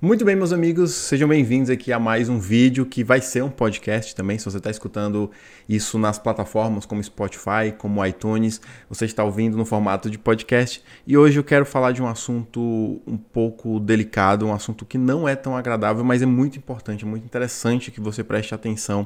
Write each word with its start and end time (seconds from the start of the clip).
Muito 0.00 0.24
bem, 0.24 0.36
meus 0.36 0.52
amigos, 0.52 0.92
sejam 0.92 1.28
bem-vindos 1.28 1.68
aqui 1.68 1.92
a 1.92 1.98
mais 1.98 2.28
um 2.28 2.38
vídeo 2.38 2.86
que 2.86 3.02
vai 3.02 3.20
ser 3.20 3.42
um 3.42 3.50
podcast 3.50 4.14
também. 4.14 4.38
Se 4.38 4.44
você 4.44 4.58
está 4.58 4.70
escutando 4.70 5.28
isso 5.68 5.98
nas 5.98 6.20
plataformas 6.20 6.86
como 6.86 7.02
Spotify, 7.02 7.74
como 7.76 8.06
iTunes, 8.06 8.60
você 8.88 9.06
está 9.06 9.24
ouvindo 9.24 9.56
no 9.56 9.64
formato 9.64 10.08
de 10.08 10.16
podcast. 10.16 10.80
E 11.04 11.18
hoje 11.18 11.40
eu 11.40 11.42
quero 11.42 11.66
falar 11.66 11.90
de 11.90 12.00
um 12.00 12.06
assunto 12.06 13.02
um 13.04 13.16
pouco 13.16 13.80
delicado, 13.80 14.46
um 14.46 14.54
assunto 14.54 14.86
que 14.86 14.96
não 14.96 15.28
é 15.28 15.34
tão 15.34 15.56
agradável, 15.56 16.04
mas 16.04 16.22
é 16.22 16.26
muito 16.26 16.56
importante, 16.56 17.04
muito 17.04 17.24
interessante 17.24 17.90
que 17.90 18.00
você 18.00 18.22
preste 18.22 18.54
atenção 18.54 19.04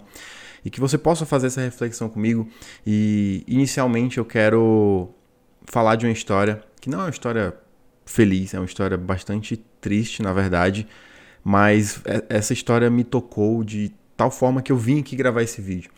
e 0.63 0.69
que 0.69 0.79
você 0.79 0.99
possa 0.99 1.25
fazer 1.25 1.47
essa 1.47 1.63
reflexão 1.63 2.07
comigo. 2.07 2.47
E 2.87 3.45
inicialmente 3.47 4.19
eu 4.19 4.27
quero 4.27 5.09
falar 5.65 5.97
de 5.97 6.05
uma 6.05 6.13
história 6.13 6.63
que 6.83 6.91
não 6.91 7.01
é 7.01 7.05
uma 7.05 7.11
história 7.11 7.55
feliz, 8.05 8.53
é 8.53 8.59
uma 8.59 8.67
história 8.67 8.99
bastante 8.99 9.65
triste, 9.83 10.23
na 10.23 10.33
verdade, 10.33 10.87
mas 11.45 12.01
é, 12.07 12.25
essa 12.31 12.55
história 12.55 12.89
me 12.89 13.05
tocou 13.05 13.63
de 13.63 13.93
tal 14.17 14.31
forma 14.31 14.63
que 14.63 14.73
eu 14.73 14.77
vim 14.77 15.01
aqui 15.01 15.15
gravar 15.17 15.43
esse 15.43 15.61
vídeo. 15.61 15.91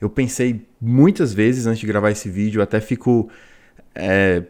Eu 0.00 0.10
pensei 0.10 0.66
muitas 0.80 1.32
vezes 1.32 1.66
antes 1.66 1.78
de 1.78 1.86
gravar 1.86 2.10
esse 2.10 2.28
vídeo, 2.28 2.60
até 2.60 2.80
fico. 2.80 3.30
É, 3.94 4.42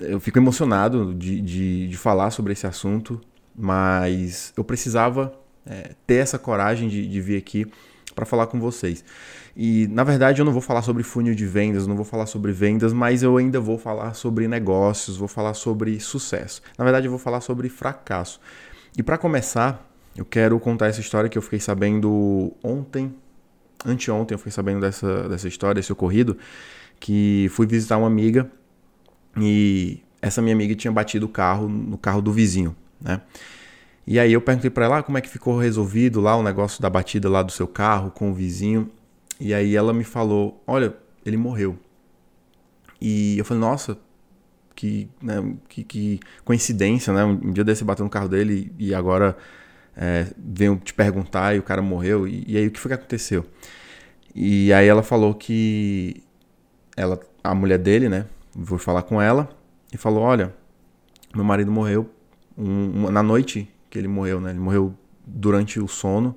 eu 0.00 0.20
fico 0.20 0.38
emocionado 0.38 1.14
de, 1.14 1.40
de, 1.40 1.88
de, 1.88 1.96
falar 1.96 2.30
sobre 2.30 2.52
esse 2.52 2.66
assunto, 2.66 3.20
mas 3.54 4.52
eu 4.56 4.64
precisava 4.64 5.32
é, 5.66 5.90
ter 6.06 6.16
essa 6.16 6.38
coragem 6.38 6.88
de, 6.88 7.06
de 7.06 7.20
vir 7.20 7.36
aqui 7.36 7.66
para 8.18 8.26
falar 8.26 8.48
com 8.48 8.58
vocês. 8.58 9.04
E 9.56 9.86
na 9.88 10.02
verdade 10.02 10.40
eu 10.40 10.44
não 10.44 10.52
vou 10.52 10.60
falar 10.60 10.82
sobre 10.82 11.04
funil 11.04 11.36
de 11.36 11.46
vendas, 11.46 11.86
não 11.86 11.94
vou 11.94 12.04
falar 12.04 12.26
sobre 12.26 12.50
vendas, 12.50 12.92
mas 12.92 13.22
eu 13.22 13.36
ainda 13.36 13.60
vou 13.60 13.78
falar 13.78 14.14
sobre 14.14 14.48
negócios, 14.48 15.16
vou 15.16 15.28
falar 15.28 15.54
sobre 15.54 16.00
sucesso. 16.00 16.60
Na 16.76 16.84
verdade 16.84 17.06
eu 17.06 17.10
vou 17.10 17.18
falar 17.20 17.40
sobre 17.40 17.68
fracasso. 17.68 18.40
E 18.96 19.04
para 19.04 19.16
começar, 19.16 19.88
eu 20.16 20.24
quero 20.24 20.58
contar 20.58 20.88
essa 20.88 21.00
história 21.00 21.30
que 21.30 21.38
eu 21.38 21.42
fiquei 21.42 21.60
sabendo 21.60 22.52
ontem, 22.60 23.14
anteontem 23.86 24.34
eu 24.34 24.38
fiquei 24.38 24.52
sabendo 24.52 24.80
dessa, 24.80 25.28
dessa 25.28 25.46
história, 25.46 25.76
desse 25.76 25.92
ocorrido, 25.92 26.36
que 26.98 27.46
fui 27.52 27.68
visitar 27.68 27.98
uma 27.98 28.08
amiga 28.08 28.50
e 29.36 30.02
essa 30.20 30.42
minha 30.42 30.56
amiga 30.56 30.74
tinha 30.74 30.90
batido 30.90 31.26
o 31.26 31.28
carro 31.28 31.68
no 31.68 31.96
carro 31.96 32.20
do 32.20 32.32
vizinho, 32.32 32.74
né? 33.00 33.20
E 34.10 34.18
aí 34.18 34.32
eu 34.32 34.40
perguntei 34.40 34.70
para 34.70 34.86
ela 34.86 34.98
ah, 34.98 35.02
como 35.02 35.18
é 35.18 35.20
que 35.20 35.28
ficou 35.28 35.58
resolvido 35.58 36.18
lá 36.18 36.34
o 36.34 36.42
negócio 36.42 36.80
da 36.80 36.88
batida 36.88 37.28
lá 37.28 37.42
do 37.42 37.52
seu 37.52 37.68
carro 37.68 38.10
com 38.10 38.30
o 38.30 38.34
vizinho. 38.34 38.90
E 39.38 39.52
aí 39.52 39.76
ela 39.76 39.92
me 39.92 40.02
falou, 40.02 40.62
olha, 40.66 40.96
ele 41.26 41.36
morreu. 41.36 41.78
E 42.98 43.36
eu 43.36 43.44
falei, 43.44 43.60
nossa, 43.60 43.98
que, 44.74 45.10
né, 45.20 45.54
que, 45.68 45.84
que, 45.84 46.20
coincidência, 46.42 47.12
né? 47.12 47.22
Um 47.22 47.52
dia 47.52 47.62
desse 47.62 47.84
bateu 47.84 48.02
no 48.02 48.10
carro 48.10 48.30
dele 48.30 48.72
e 48.78 48.94
agora 48.94 49.36
é, 49.94 50.28
veio 50.38 50.76
te 50.82 50.94
perguntar 50.94 51.54
e 51.54 51.58
o 51.58 51.62
cara 51.62 51.82
morreu. 51.82 52.26
E, 52.26 52.44
e, 52.48 52.56
aí 52.56 52.66
o 52.66 52.70
que 52.70 52.80
foi 52.80 52.88
que 52.88 52.94
aconteceu? 52.94 53.44
E 54.34 54.72
aí 54.72 54.88
ela 54.88 55.02
falou 55.02 55.34
que 55.34 56.22
ela, 56.96 57.20
a 57.44 57.54
mulher 57.54 57.78
dele, 57.78 58.08
né? 58.08 58.24
Vou 58.54 58.78
falar 58.78 59.02
com 59.02 59.20
ela 59.20 59.50
e 59.92 59.98
falou, 59.98 60.22
olha, 60.22 60.54
meu 61.34 61.44
marido 61.44 61.70
morreu 61.70 62.08
um, 62.56 63.04
um, 63.04 63.10
na 63.10 63.22
noite 63.22 63.70
que 63.90 63.98
ele 63.98 64.08
morreu, 64.08 64.40
né? 64.40 64.50
Ele 64.50 64.58
morreu 64.58 64.94
durante 65.26 65.80
o 65.80 65.88
sono, 65.88 66.36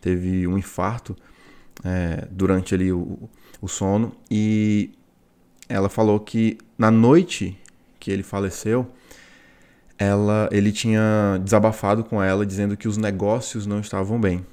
teve 0.00 0.46
um 0.46 0.56
infarto 0.56 1.16
é, 1.84 2.26
durante 2.30 2.74
ali 2.74 2.92
o, 2.92 3.28
o 3.60 3.68
sono 3.68 4.12
e 4.30 4.92
ela 5.68 5.88
falou 5.88 6.18
que 6.20 6.58
na 6.76 6.90
noite 6.90 7.58
que 7.98 8.10
ele 8.10 8.22
faleceu, 8.22 8.90
ela, 9.98 10.48
ele 10.52 10.70
tinha 10.70 11.38
desabafado 11.42 12.04
com 12.04 12.22
ela 12.22 12.46
dizendo 12.46 12.76
que 12.76 12.86
os 12.86 12.96
negócios 12.96 13.66
não 13.66 13.80
estavam 13.80 14.20
bem. 14.20 14.46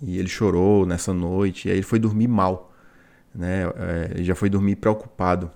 E 0.00 0.18
ele 0.18 0.28
chorou 0.28 0.86
nessa 0.86 1.12
noite, 1.12 1.68
e 1.68 1.70
aí 1.70 1.76
ele 1.78 1.82
foi 1.82 1.98
dormir 1.98 2.28
mal, 2.28 2.72
né? 3.34 3.64
É, 3.76 4.12
ele 4.14 4.24
já 4.24 4.34
foi 4.34 4.48
dormir 4.48 4.76
preocupado. 4.76 5.50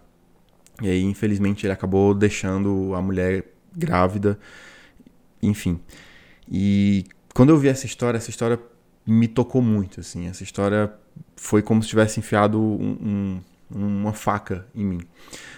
E 0.83 0.89
aí, 0.89 1.03
infelizmente, 1.03 1.65
ele 1.65 1.73
acabou 1.73 2.13
deixando 2.13 2.93
a 2.95 3.01
mulher 3.01 3.45
grávida, 3.75 4.39
enfim. 5.47 5.81
E 6.49 7.05
quando 7.35 7.51
eu 7.51 7.59
vi 7.59 7.69
essa 7.69 7.87
história, 7.87 8.19
essa 8.19 8.31
história 8.31 8.59
me 9.07 9.29
tocou 9.29 9.61
muito, 9.61 10.01
assim. 10.01 10.27
Essa 10.27 10.43
história 10.43 10.93
foi 11.37 11.63
como 11.63 11.83
se 11.83 11.89
tivesse 11.89 12.21
enfiado 12.21 12.61
um, 12.61 13.41
um, 13.71 14.01
uma 14.03 14.13
faca 14.13 14.67
em 14.75 14.85
mim. 14.85 15.01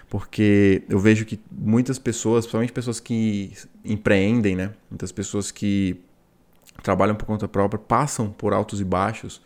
Porque 0.08 0.82
eu 0.88 0.98
vejo 0.98 1.24
que 1.24 1.38
muitas 1.50 1.98
pessoas, 1.98 2.44
principalmente 2.44 2.72
pessoas 2.72 3.00
que 3.00 3.52
empreendem, 3.84 4.56
né? 4.56 4.72
Muitas 4.90 5.12
pessoas 5.12 5.50
que 5.50 6.00
trabalham 6.82 7.14
por 7.14 7.24
conta 7.24 7.48
própria, 7.48 7.78
passam 7.78 8.30
por 8.30 8.52
altos 8.52 8.80
e 8.80 8.84
baixos. 8.84 9.40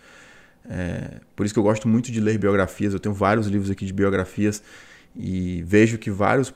É, 0.68 1.20
por 1.34 1.44
isso 1.44 1.54
que 1.54 1.58
eu 1.58 1.64
gosto 1.64 1.88
muito 1.88 2.12
de 2.12 2.20
ler 2.20 2.38
biografias. 2.38 2.92
Eu 2.92 3.00
tenho 3.00 3.14
vários 3.14 3.46
livros 3.46 3.70
aqui 3.70 3.84
de 3.84 3.92
biografias 3.92 4.62
e 5.16 5.62
vejo 5.66 5.98
que 5.98 6.10
vários 6.10 6.52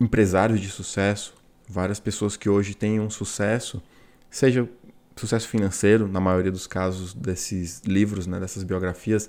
empresários 0.00 0.60
de 0.60 0.68
sucesso, 0.68 1.34
várias 1.72 1.98
pessoas 1.98 2.36
que 2.36 2.48
hoje 2.48 2.74
têm 2.74 3.00
um 3.00 3.08
sucesso, 3.08 3.82
seja 4.30 4.68
sucesso 5.16 5.48
financeiro, 5.48 6.06
na 6.06 6.20
maioria 6.20 6.52
dos 6.52 6.66
casos 6.66 7.14
desses 7.14 7.82
livros, 7.84 8.26
né, 8.26 8.38
dessas 8.38 8.62
biografias, 8.62 9.28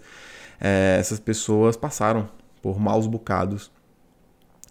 é, 0.59 0.97
essas 0.99 1.19
pessoas 1.19 1.75
passaram 1.75 2.29
por 2.61 2.79
maus 2.79 3.07
bocados 3.07 3.71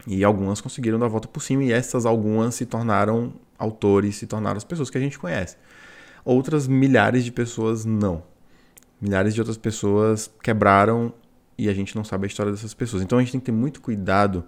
e 0.07 0.25
algumas 0.25 0.61
conseguiram 0.61 0.99
dar 0.99 1.07
a 1.07 1.09
volta 1.09 1.29
por 1.29 1.43
cima 1.43 1.65
e 1.65 1.73
essas 1.73 2.07
algumas 2.07 2.55
se 2.55 2.67
tornaram 2.67 3.33
autores, 3.59 4.17
se 4.17 4.27
tornaram 4.27 4.57
as 4.57 4.65
pessoas 4.65 4.91
que 4.91 4.99
a 4.99 5.01
gente 5.01 5.19
conhece. 5.19 5.57
Outras 6.25 6.67
milhares 6.67 7.25
de 7.25 7.33
pessoas 7.33 7.85
não. 7.85 8.23
Milhares 9.01 9.35
de 9.35 9.41
outras 9.41 9.57
pessoas 9.57 10.31
quebraram 10.43 11.13
e 11.57 11.69
a 11.69 11.75
gente 11.75 11.95
não 11.95 12.05
sabe 12.05 12.27
a 12.27 12.29
história 12.29 12.51
dessas 12.51 12.75
pessoas. 12.75 13.03
Então 13.03 13.19
a 13.19 13.21
gente 13.23 13.33
tem 13.33 13.41
que 13.41 13.47
ter 13.47 13.53
muito 13.53 13.81
cuidado. 13.81 14.45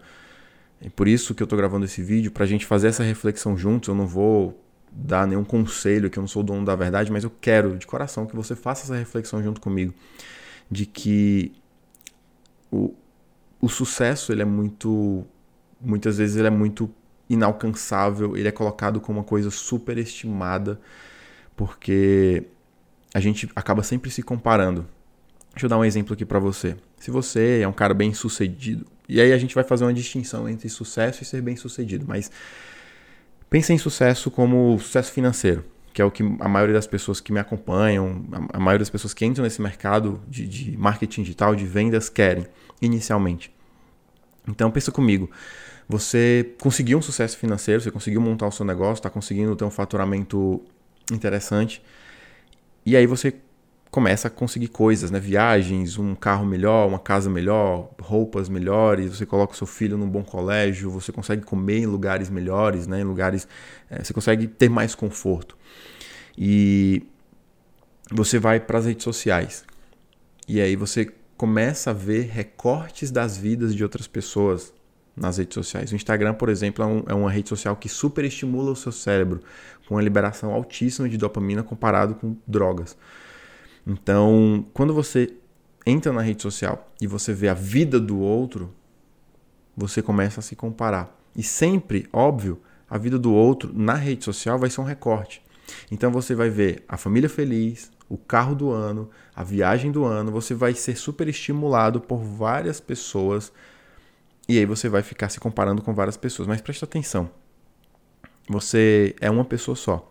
É 0.80 0.88
por 0.88 1.08
isso 1.08 1.34
que 1.34 1.42
eu 1.42 1.46
estou 1.46 1.56
gravando 1.56 1.84
esse 1.84 2.02
vídeo, 2.02 2.30
para 2.30 2.44
a 2.44 2.46
gente 2.46 2.66
fazer 2.66 2.88
essa 2.88 3.02
reflexão 3.02 3.56
juntos. 3.56 3.88
Eu 3.88 3.94
não 3.94 4.06
vou 4.06 4.60
dar 4.90 5.26
nenhum 5.26 5.44
conselho, 5.44 6.10
que 6.10 6.18
eu 6.18 6.22
não 6.22 6.28
sou 6.28 6.42
o 6.42 6.44
dono 6.44 6.64
da 6.64 6.76
verdade, 6.76 7.10
mas 7.10 7.24
eu 7.24 7.32
quero 7.40 7.76
de 7.76 7.86
coração 7.86 8.26
que 8.26 8.36
você 8.36 8.54
faça 8.54 8.84
essa 8.84 8.96
reflexão 8.96 9.42
junto 9.42 9.60
comigo 9.60 9.94
de 10.70 10.86
que 10.86 11.52
o, 12.70 12.94
o 13.60 13.68
sucesso 13.68 14.32
ele 14.32 14.42
é 14.42 14.44
muito 14.44 15.26
muitas 15.80 16.18
vezes 16.18 16.36
ele 16.36 16.46
é 16.46 16.50
muito 16.50 16.90
inalcançável, 17.28 18.36
ele 18.36 18.48
é 18.48 18.52
colocado 18.52 19.00
como 19.00 19.18
uma 19.18 19.24
coisa 19.24 19.50
superestimada, 19.50 20.80
porque 21.56 22.44
a 23.12 23.20
gente 23.20 23.50
acaba 23.54 23.82
sempre 23.82 24.10
se 24.10 24.22
comparando. 24.22 24.86
Deixa 25.52 25.66
eu 25.66 25.70
dar 25.70 25.78
um 25.78 25.84
exemplo 25.84 26.14
aqui 26.14 26.24
para 26.24 26.38
você. 26.38 26.76
Se 26.96 27.10
você 27.10 27.60
é 27.60 27.68
um 27.68 27.72
cara 27.72 27.94
bem 27.94 28.12
sucedido, 28.12 28.86
e 29.08 29.20
aí 29.20 29.32
a 29.32 29.38
gente 29.38 29.54
vai 29.54 29.64
fazer 29.64 29.84
uma 29.84 29.94
distinção 29.94 30.48
entre 30.48 30.68
sucesso 30.68 31.22
e 31.22 31.26
ser 31.26 31.42
bem 31.42 31.56
sucedido, 31.56 32.04
mas 32.08 32.30
Pensa 33.54 33.72
em 33.72 33.78
sucesso 33.78 34.32
como 34.32 34.76
sucesso 34.80 35.12
financeiro, 35.12 35.64
que 35.92 36.02
é 36.02 36.04
o 36.04 36.10
que 36.10 36.24
a 36.40 36.48
maioria 36.48 36.74
das 36.74 36.88
pessoas 36.88 37.20
que 37.20 37.32
me 37.32 37.38
acompanham, 37.38 38.24
a 38.52 38.58
maioria 38.58 38.80
das 38.80 38.90
pessoas 38.90 39.14
que 39.14 39.24
entram 39.24 39.44
nesse 39.44 39.62
mercado 39.62 40.20
de, 40.26 40.44
de 40.44 40.76
marketing 40.76 41.22
digital, 41.22 41.54
de 41.54 41.64
vendas, 41.64 42.08
querem 42.08 42.48
inicialmente. 42.82 43.54
Então 44.48 44.72
pensa 44.72 44.90
comigo, 44.90 45.30
você 45.88 46.52
conseguiu 46.58 46.98
um 46.98 47.00
sucesso 47.00 47.38
financeiro, 47.38 47.80
você 47.80 47.92
conseguiu 47.92 48.20
montar 48.20 48.48
o 48.48 48.50
seu 48.50 48.66
negócio, 48.66 48.94
está 48.94 49.08
conseguindo 49.08 49.54
ter 49.54 49.62
um 49.64 49.70
faturamento 49.70 50.60
interessante, 51.12 51.80
e 52.84 52.96
aí 52.96 53.06
você 53.06 53.36
começa 53.94 54.26
a 54.26 54.30
conseguir 54.30 54.66
coisas, 54.66 55.12
né? 55.12 55.20
Viagens, 55.20 55.96
um 55.98 56.16
carro 56.16 56.44
melhor, 56.44 56.88
uma 56.88 56.98
casa 56.98 57.30
melhor, 57.30 57.90
roupas 58.00 58.48
melhores, 58.48 59.16
você 59.16 59.24
coloca 59.24 59.52
o 59.52 59.56
seu 59.56 59.68
filho 59.68 59.96
num 59.96 60.10
bom 60.10 60.24
colégio, 60.24 60.90
você 60.90 61.12
consegue 61.12 61.42
comer 61.42 61.78
em 61.78 61.86
lugares 61.86 62.28
melhores, 62.28 62.88
né? 62.88 63.02
Em 63.02 63.04
lugares. 63.04 63.46
É, 63.88 64.02
você 64.02 64.12
consegue 64.12 64.48
ter 64.48 64.68
mais 64.68 64.96
conforto. 64.96 65.56
E 66.36 67.06
você 68.10 68.36
vai 68.36 68.58
para 68.58 68.80
as 68.80 68.86
redes 68.86 69.04
sociais. 69.04 69.64
E 70.48 70.60
aí 70.60 70.74
você 70.74 71.12
começa 71.36 71.90
a 71.90 71.94
ver 71.94 72.22
recortes 72.22 73.12
das 73.12 73.38
vidas 73.38 73.72
de 73.72 73.84
outras 73.84 74.08
pessoas 74.08 74.74
nas 75.16 75.38
redes 75.38 75.54
sociais. 75.54 75.92
O 75.92 75.94
Instagram, 75.94 76.34
por 76.34 76.48
exemplo, 76.48 76.82
é, 76.82 76.86
um, 76.88 77.04
é 77.06 77.14
uma 77.14 77.30
rede 77.30 77.48
social 77.48 77.76
que 77.76 77.88
superestimula 77.88 78.72
o 78.72 78.76
seu 78.76 78.90
cérebro, 78.90 79.40
com 79.86 79.94
uma 79.94 80.02
liberação 80.02 80.52
altíssima 80.52 81.08
de 81.08 81.16
dopamina 81.16 81.62
comparado 81.62 82.16
com 82.16 82.36
drogas. 82.44 82.96
Então, 83.86 84.64
quando 84.72 84.94
você 84.94 85.34
entra 85.86 86.12
na 86.12 86.22
rede 86.22 86.42
social 86.42 86.90
e 87.00 87.06
você 87.06 87.32
vê 87.32 87.48
a 87.48 87.54
vida 87.54 88.00
do 88.00 88.18
outro, 88.18 88.72
você 89.76 90.00
começa 90.00 90.40
a 90.40 90.42
se 90.42 90.56
comparar. 90.56 91.18
E 91.36 91.42
sempre, 91.42 92.08
óbvio, 92.12 92.60
a 92.88 92.96
vida 92.96 93.18
do 93.18 93.32
outro 93.32 93.72
na 93.74 93.94
rede 93.94 94.24
social 94.24 94.58
vai 94.58 94.70
ser 94.70 94.80
um 94.80 94.84
recorte. 94.84 95.42
Então 95.90 96.10
você 96.10 96.34
vai 96.34 96.48
ver 96.48 96.84
a 96.88 96.96
família 96.96 97.28
feliz, 97.28 97.90
o 98.08 98.16
carro 98.16 98.54
do 98.54 98.70
ano, 98.70 99.10
a 99.34 99.42
viagem 99.42 99.90
do 99.90 100.04
ano, 100.04 100.30
você 100.30 100.54
vai 100.54 100.74
ser 100.74 100.96
super 100.96 101.26
estimulado 101.28 102.00
por 102.00 102.18
várias 102.18 102.80
pessoas 102.80 103.52
e 104.48 104.58
aí 104.58 104.66
você 104.66 104.88
vai 104.88 105.02
ficar 105.02 105.28
se 105.30 105.40
comparando 105.40 105.82
com 105.82 105.94
várias 105.94 106.16
pessoas. 106.16 106.46
Mas 106.46 106.60
preste 106.60 106.84
atenção, 106.84 107.30
você 108.48 109.14
é 109.20 109.30
uma 109.30 109.44
pessoa 109.44 109.74
só. 109.74 110.10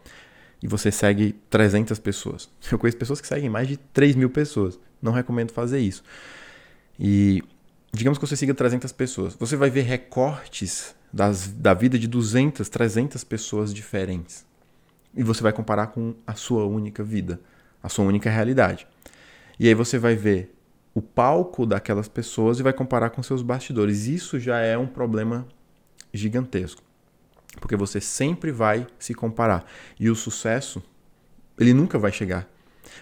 E 0.63 0.67
você 0.67 0.89
segue 0.89 1.33
300 1.49 1.99
pessoas. 1.99 2.49
Eu 2.71 2.79
conheço 2.79 2.97
pessoas 2.97 3.19
que 3.19 3.27
seguem 3.27 3.49
mais 3.49 3.67
de 3.67 3.75
3 3.75 4.15
mil 4.15 4.29
pessoas. 4.29 4.79
Não 5.01 5.11
recomendo 5.11 5.51
fazer 5.51 5.79
isso. 5.79 6.01
E 6.97 7.43
digamos 7.91 8.17
que 8.17 8.25
você 8.25 8.37
siga 8.37 8.53
300 8.53 8.89
pessoas. 8.93 9.35
Você 9.35 9.57
vai 9.57 9.69
ver 9.69 9.81
recortes 9.81 10.95
das, 11.11 11.49
da 11.49 11.73
vida 11.73 11.99
de 11.99 12.07
200, 12.07 12.69
300 12.69 13.25
pessoas 13.25 13.73
diferentes. 13.73 14.45
E 15.13 15.21
você 15.21 15.43
vai 15.43 15.51
comparar 15.51 15.87
com 15.87 16.15
a 16.25 16.33
sua 16.33 16.65
única 16.65 17.03
vida, 17.03 17.41
a 17.83 17.89
sua 17.89 18.05
única 18.05 18.29
realidade. 18.29 18.87
E 19.59 19.67
aí 19.67 19.73
você 19.73 19.99
vai 19.99 20.15
ver 20.15 20.55
o 20.95 21.01
palco 21.01 21.65
daquelas 21.65 22.07
pessoas 22.07 22.57
e 22.57 22.63
vai 22.63 22.71
comparar 22.71 23.09
com 23.09 23.21
seus 23.21 23.41
bastidores. 23.41 24.07
Isso 24.07 24.39
já 24.39 24.59
é 24.59 24.77
um 24.77 24.87
problema 24.87 25.45
gigantesco. 26.13 26.81
Porque 27.59 27.75
você 27.75 28.01
sempre 28.01 28.51
vai 28.51 28.87
se 28.99 29.13
comparar. 29.13 29.65
E 29.99 30.09
o 30.09 30.15
sucesso, 30.15 30.81
ele 31.57 31.73
nunca 31.73 31.97
vai 31.97 32.11
chegar. 32.11 32.47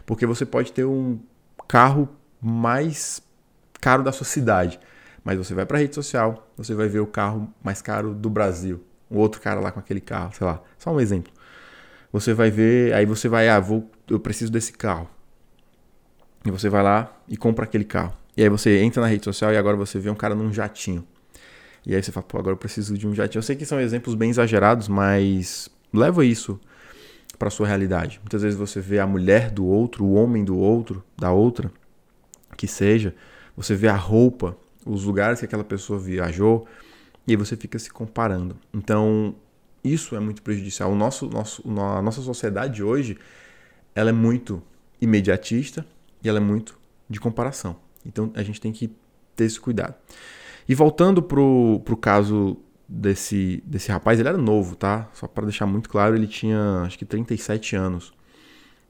Porque 0.05 0.25
você 0.25 0.45
pode 0.45 0.71
ter 0.71 0.85
um 0.85 1.19
carro 1.67 2.09
mais 2.41 3.21
caro 3.79 4.03
da 4.03 4.11
sua 4.11 4.25
cidade. 4.25 4.79
Mas 5.23 5.37
você 5.37 5.53
vai 5.53 5.65
para 5.65 5.77
a 5.77 5.81
rede 5.81 5.95
social, 5.95 6.51
você 6.57 6.73
vai 6.73 6.87
ver 6.87 6.99
o 6.99 7.07
carro 7.07 7.53
mais 7.63 7.81
caro 7.81 8.13
do 8.13 8.29
Brasil. 8.29 8.83
O 9.09 9.17
outro 9.17 9.41
cara 9.41 9.59
lá 9.59 9.71
com 9.71 9.79
aquele 9.79 10.01
carro, 10.01 10.33
sei 10.33 10.45
lá. 10.45 10.61
Só 10.77 10.91
um 10.91 10.99
exemplo. 10.99 11.31
Você 12.11 12.33
vai 12.33 12.49
ver, 12.49 12.93
aí 12.93 13.05
você 13.05 13.29
vai, 13.29 13.47
ah, 13.47 13.59
vou, 13.59 13.89
eu 14.09 14.19
preciso 14.19 14.51
desse 14.51 14.73
carro. 14.73 15.09
E 16.43 16.51
você 16.51 16.69
vai 16.69 16.81
lá 16.81 17.13
e 17.27 17.37
compra 17.37 17.65
aquele 17.65 17.85
carro. 17.85 18.13
E 18.35 18.41
aí 18.41 18.49
você 18.49 18.79
entra 18.79 19.01
na 19.01 19.07
rede 19.07 19.23
social 19.23 19.53
e 19.53 19.57
agora 19.57 19.77
você 19.77 19.99
vê 19.99 20.09
um 20.09 20.15
cara 20.15 20.33
num 20.33 20.51
jatinho. 20.51 21.05
E 21.85 21.95
aí 21.95 22.01
você 22.01 22.11
fala, 22.11 22.25
pô, 22.25 22.37
agora 22.37 22.53
eu 22.53 22.57
preciso 22.57 22.97
de 22.97 23.07
um 23.07 23.13
jatinho. 23.13 23.39
Eu 23.39 23.43
sei 23.43 23.55
que 23.55 23.65
são 23.65 23.79
exemplos 23.79 24.15
bem 24.15 24.29
exagerados, 24.29 24.87
mas 24.87 25.69
leva 25.93 26.25
isso 26.25 26.59
para 27.37 27.49
sua 27.49 27.67
realidade. 27.67 28.19
Muitas 28.19 28.43
vezes 28.43 28.57
você 28.57 28.79
vê 28.79 28.99
a 28.99 29.07
mulher 29.07 29.49
do 29.49 29.65
outro, 29.65 30.05
o 30.05 30.13
homem 30.13 30.45
do 30.45 30.57
outro, 30.57 31.03
da 31.17 31.31
outra, 31.31 31.71
que 32.55 32.67
seja, 32.67 33.15
você 33.57 33.75
vê 33.75 33.87
a 33.87 33.95
roupa, 33.95 34.55
os 34.85 35.03
lugares 35.03 35.39
que 35.39 35.45
aquela 35.45 35.63
pessoa 35.63 35.97
viajou, 35.97 36.67
e 37.25 37.31
aí 37.31 37.35
você 37.35 37.55
fica 37.55 37.79
se 37.79 37.89
comparando. 37.89 38.55
Então, 38.73 39.35
isso 39.83 40.15
é 40.15 40.19
muito 40.19 40.41
prejudicial. 40.43 40.91
O 40.91 40.95
nosso, 40.95 41.27
nosso, 41.27 41.63
a 41.79 42.01
nossa 42.01 42.21
sociedade 42.21 42.83
hoje, 42.83 43.17
ela 43.95 44.09
é 44.09 44.13
muito 44.13 44.61
imediatista 44.99 45.85
e 46.23 46.29
ela 46.29 46.37
é 46.37 46.41
muito 46.41 46.77
de 47.09 47.19
comparação. 47.19 47.75
Então, 48.05 48.31
a 48.35 48.43
gente 48.43 48.61
tem 48.61 48.71
que 48.71 48.95
ter 49.35 49.45
esse 49.45 49.59
cuidado. 49.59 49.95
E 50.67 50.75
voltando 50.75 51.21
pro, 51.21 51.81
pro 51.83 51.97
caso 51.97 52.57
desse, 52.87 53.63
desse 53.65 53.91
rapaz, 53.91 54.19
ele 54.19 54.29
era 54.29 54.37
novo, 54.37 54.75
tá? 54.75 55.09
Só 55.13 55.27
para 55.27 55.45
deixar 55.45 55.65
muito 55.65 55.89
claro, 55.89 56.15
ele 56.15 56.27
tinha 56.27 56.81
acho 56.85 56.97
que 56.97 57.05
37 57.05 57.75
anos. 57.75 58.13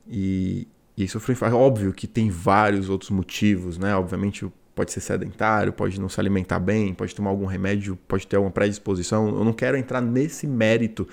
E, 0.07 0.68
e 0.97 1.07
sofreu 1.07 1.33
infarto. 1.33 1.56
Óbvio 1.56 1.94
que 1.94 2.07
tem 2.07 2.29
vários 2.29 2.89
outros 2.89 3.12
motivos, 3.12 3.77
né? 3.77 3.95
Obviamente 3.95 4.51
pode 4.73 4.91
ser 4.91 5.01
sedentário, 5.01 5.73
pode 5.73 6.00
não 6.00 6.09
se 6.09 6.19
alimentar 6.19 6.59
bem, 6.59 6.94
pode 6.94 7.13
tomar 7.13 7.29
algum 7.29 7.45
remédio, 7.45 7.97
pode 8.07 8.25
ter 8.25 8.38
alguma 8.38 8.51
predisposição. 8.51 9.27
Eu 9.27 9.44
não 9.44 9.53
quero 9.53 9.77
entrar 9.77 10.01
nesse 10.01 10.47
mérito 10.47 11.07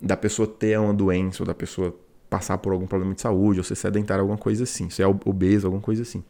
da 0.00 0.16
pessoa 0.16 0.48
ter 0.48 0.78
uma 0.78 0.94
doença 0.94 1.42
ou 1.42 1.46
da 1.46 1.54
pessoa 1.54 1.94
passar 2.28 2.56
por 2.58 2.72
algum 2.72 2.86
problema 2.86 3.14
de 3.14 3.20
saúde 3.20 3.60
ou 3.60 3.64
ser 3.64 3.74
sedentário, 3.74 4.22
alguma 4.22 4.38
coisa 4.38 4.64
assim, 4.64 4.88
ser 4.88 5.04
obeso, 5.04 5.66
alguma 5.66 5.82
coisa 5.82 6.02
assim. 6.02 6.24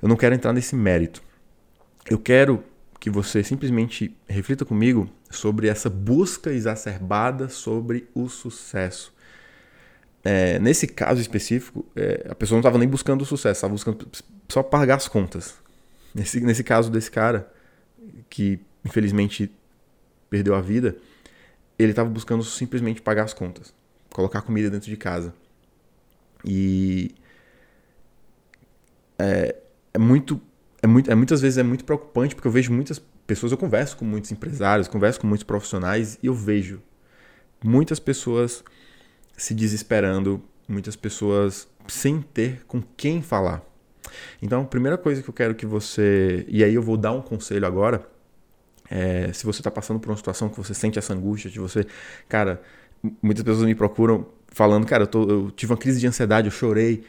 Eu 0.00 0.08
não 0.08 0.16
quero 0.16 0.34
entrar 0.34 0.52
nesse 0.52 0.74
mérito. 0.74 1.22
Eu 2.08 2.18
quero 2.18 2.62
que 3.00 3.10
você 3.10 3.42
simplesmente 3.42 4.16
reflita 4.28 4.64
comigo 4.64 5.10
sobre 5.30 5.68
essa 5.68 5.90
busca 5.90 6.52
exacerbada 6.52 7.48
sobre 7.48 8.08
o 8.14 8.28
sucesso. 8.28 9.12
É, 10.24 10.58
nesse 10.58 10.86
caso 10.86 11.20
específico, 11.20 11.84
é, 11.94 12.26
a 12.28 12.34
pessoa 12.34 12.56
não 12.56 12.60
estava 12.60 12.78
nem 12.78 12.88
buscando 12.88 13.22
o 13.22 13.24
sucesso, 13.24 13.58
estava 13.58 13.72
buscando 13.72 14.08
só 14.48 14.62
pagar 14.62 14.96
as 14.96 15.08
contas. 15.08 15.54
Nesse, 16.14 16.40
nesse 16.40 16.64
caso 16.64 16.90
desse 16.90 17.10
cara, 17.10 17.52
que 18.30 18.58
infelizmente 18.84 19.50
perdeu 20.30 20.54
a 20.54 20.60
vida, 20.60 20.96
ele 21.78 21.90
estava 21.90 22.08
buscando 22.08 22.42
simplesmente 22.42 23.02
pagar 23.02 23.24
as 23.24 23.34
contas, 23.34 23.74
colocar 24.10 24.42
comida 24.42 24.70
dentro 24.70 24.88
de 24.88 24.96
casa. 24.96 25.34
E 26.44 27.14
é, 29.18 29.56
é 29.92 29.98
muito 29.98 30.40
é, 30.86 30.88
muito, 30.88 31.10
é 31.10 31.14
muitas 31.14 31.40
vezes 31.40 31.58
é 31.58 31.62
muito 31.62 31.84
preocupante 31.84 32.34
porque 32.34 32.46
eu 32.46 32.52
vejo 32.52 32.72
muitas 32.72 32.98
pessoas, 33.26 33.50
eu 33.50 33.58
converso 33.58 33.96
com 33.96 34.04
muitos 34.04 34.30
empresários, 34.30 34.86
converso 34.86 35.20
com 35.20 35.26
muitos 35.26 35.44
profissionais 35.44 36.18
e 36.22 36.26
eu 36.26 36.34
vejo 36.34 36.80
muitas 37.62 37.98
pessoas 37.98 38.62
se 39.36 39.52
desesperando, 39.52 40.42
muitas 40.68 40.94
pessoas 40.94 41.68
sem 41.88 42.22
ter 42.22 42.64
com 42.66 42.80
quem 42.96 43.20
falar. 43.20 43.62
Então, 44.40 44.62
a 44.62 44.64
primeira 44.64 44.96
coisa 44.96 45.22
que 45.22 45.28
eu 45.28 45.34
quero 45.34 45.54
que 45.54 45.66
você. 45.66 46.44
E 46.48 46.62
aí 46.62 46.74
eu 46.74 46.82
vou 46.82 46.96
dar 46.96 47.12
um 47.12 47.20
conselho 47.20 47.66
agora. 47.66 48.06
É, 48.88 49.32
se 49.32 49.44
você 49.44 49.60
está 49.60 49.70
passando 49.70 49.98
por 49.98 50.10
uma 50.10 50.16
situação 50.16 50.48
que 50.48 50.56
você 50.56 50.72
sente 50.72 50.98
essa 50.98 51.12
angústia 51.12 51.50
de 51.50 51.58
você. 51.58 51.84
Cara, 52.28 52.62
muitas 53.20 53.42
pessoas 53.42 53.66
me 53.66 53.74
procuram 53.74 54.26
falando, 54.46 54.86
cara, 54.86 55.02
eu, 55.02 55.06
tô, 55.08 55.28
eu 55.28 55.50
tive 55.50 55.72
uma 55.72 55.78
crise 55.78 55.98
de 55.98 56.06
ansiedade, 56.06 56.46
eu 56.46 56.52
chorei. 56.52 57.04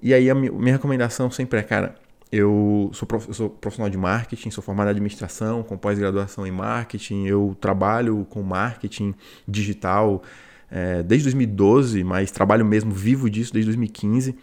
E 0.00 0.14
aí 0.14 0.30
a 0.30 0.34
minha, 0.34 0.72
recomendação 0.72 1.30
sempre 1.30 1.58
é, 1.58 1.62
cara, 1.64 1.96
eu 2.30 2.90
sou, 2.92 3.06
prof, 3.06 3.28
eu 3.28 3.34
sou 3.34 3.50
profissional 3.50 3.88
de 3.88 3.96
marketing, 3.96 4.50
sou 4.50 4.62
formado 4.62 4.88
em 4.88 4.90
administração, 4.90 5.62
com 5.62 5.76
pós-graduação 5.76 6.46
em 6.46 6.50
marketing. 6.50 7.26
Eu 7.26 7.56
trabalho 7.60 8.26
com 8.28 8.42
marketing 8.42 9.14
digital 9.46 10.22
é, 10.70 11.02
desde 11.02 11.24
2012, 11.26 12.02
mas 12.02 12.30
trabalho 12.30 12.64
mesmo 12.64 12.90
vivo 12.90 13.30
disso 13.30 13.52
desde 13.52 13.70
2015. 13.70 14.36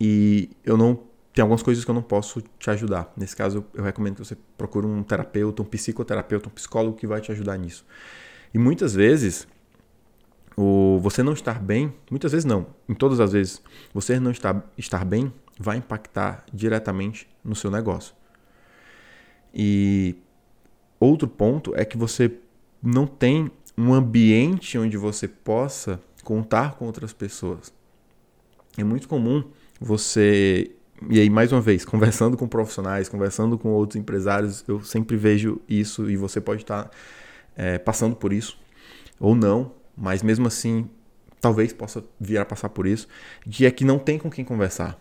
E 0.00 0.50
eu 0.64 0.76
não 0.76 0.98
tem 1.34 1.42
algumas 1.42 1.62
coisas 1.62 1.84
que 1.84 1.90
eu 1.90 1.94
não 1.94 2.02
posso 2.02 2.42
te 2.58 2.70
ajudar. 2.70 3.12
Nesse 3.16 3.36
caso, 3.36 3.64
eu 3.74 3.84
recomendo 3.84 4.14
que 4.14 4.24
você 4.24 4.36
procure 4.56 4.86
um 4.86 5.02
terapeuta, 5.02 5.62
um 5.62 5.64
psicoterapeuta, 5.66 6.48
um 6.48 6.52
psicólogo 6.52 6.96
que 6.96 7.06
vai 7.06 7.20
te 7.20 7.30
ajudar 7.30 7.58
nisso. 7.58 7.84
E 8.52 8.58
muitas 8.58 8.94
vezes, 8.94 9.46
o 10.56 10.98
você 11.00 11.22
não 11.22 11.34
estar 11.34 11.60
bem, 11.60 11.92
muitas 12.10 12.32
vezes 12.32 12.44
não, 12.44 12.66
em 12.88 12.94
todas 12.94 13.20
as 13.20 13.32
vezes, 13.32 13.62
você 13.94 14.18
não 14.18 14.30
estar, 14.30 14.68
estar 14.76 15.04
bem 15.04 15.32
vai 15.60 15.76
impactar 15.76 16.42
diretamente 16.50 17.28
no 17.44 17.54
seu 17.54 17.70
negócio. 17.70 18.14
E 19.52 20.16
outro 20.98 21.28
ponto 21.28 21.76
é 21.76 21.84
que 21.84 21.98
você 21.98 22.32
não 22.82 23.06
tem 23.06 23.50
um 23.76 23.92
ambiente 23.92 24.78
onde 24.78 24.96
você 24.96 25.28
possa 25.28 26.00
contar 26.24 26.76
com 26.76 26.86
outras 26.86 27.12
pessoas. 27.12 27.74
É 28.78 28.82
muito 28.82 29.06
comum 29.06 29.44
você 29.78 30.70
e 31.10 31.20
aí 31.20 31.28
mais 31.28 31.52
uma 31.52 31.60
vez 31.60 31.84
conversando 31.84 32.38
com 32.38 32.48
profissionais, 32.48 33.10
conversando 33.10 33.58
com 33.58 33.68
outros 33.68 33.96
empresários, 33.96 34.64
eu 34.66 34.82
sempre 34.82 35.18
vejo 35.18 35.60
isso 35.68 36.10
e 36.10 36.16
você 36.16 36.40
pode 36.40 36.62
estar 36.62 36.90
é, 37.54 37.78
passando 37.78 38.16
por 38.16 38.32
isso 38.32 38.58
ou 39.18 39.34
não, 39.34 39.72
mas 39.94 40.22
mesmo 40.22 40.46
assim 40.46 40.88
talvez 41.38 41.70
possa 41.74 42.02
vir 42.18 42.38
a 42.38 42.46
passar 42.46 42.70
por 42.70 42.86
isso, 42.86 43.06
de 43.46 43.66
é 43.66 43.70
que 43.70 43.84
não 43.84 43.98
tem 43.98 44.18
com 44.18 44.30
quem 44.30 44.42
conversar. 44.42 44.98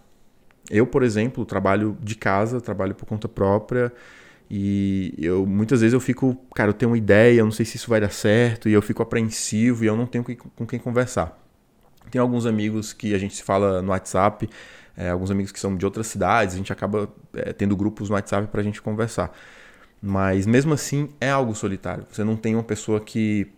Eu, 0.69 0.85
por 0.85 1.03
exemplo, 1.03 1.45
trabalho 1.45 1.97
de 2.01 2.15
casa, 2.15 2.61
trabalho 2.61 2.93
por 2.93 3.05
conta 3.05 3.27
própria 3.27 3.91
e 4.49 5.13
eu 5.17 5.45
muitas 5.45 5.81
vezes 5.81 5.93
eu 5.93 5.99
fico, 5.99 6.35
cara, 6.55 6.69
eu 6.69 6.73
tenho 6.73 6.91
uma 6.91 6.97
ideia, 6.97 7.39
eu 7.39 7.45
não 7.45 7.51
sei 7.51 7.65
se 7.65 7.77
isso 7.77 7.89
vai 7.89 8.01
dar 8.01 8.11
certo 8.11 8.67
e 8.67 8.73
eu 8.73 8.81
fico 8.81 9.03
apreensivo 9.03 9.83
e 9.83 9.87
eu 9.87 9.95
não 9.95 10.05
tenho 10.05 10.23
com 10.55 10.65
quem 10.65 10.79
conversar. 10.79 11.37
Tem 12.09 12.19
alguns 12.19 12.45
amigos 12.45 12.91
que 12.91 13.13
a 13.13 13.17
gente 13.17 13.35
se 13.35 13.43
fala 13.43 13.81
no 13.81 13.89
WhatsApp, 13.89 14.49
é, 14.97 15.09
alguns 15.09 15.29
amigos 15.29 15.51
que 15.51 15.59
são 15.59 15.75
de 15.75 15.85
outras 15.85 16.07
cidades, 16.07 16.55
a 16.55 16.57
gente 16.57 16.73
acaba 16.73 17.07
é, 17.33 17.53
tendo 17.53 17.75
grupos 17.75 18.09
no 18.09 18.15
WhatsApp 18.15 18.47
para 18.47 18.61
a 18.61 18.63
gente 18.63 18.81
conversar. 18.81 19.31
Mas 20.01 20.47
mesmo 20.47 20.73
assim 20.73 21.09
é 21.19 21.29
algo 21.29 21.53
solitário. 21.53 22.05
Você 22.09 22.23
não 22.23 22.35
tem 22.35 22.55
uma 22.55 22.63
pessoa 22.63 22.99
que 22.99 23.51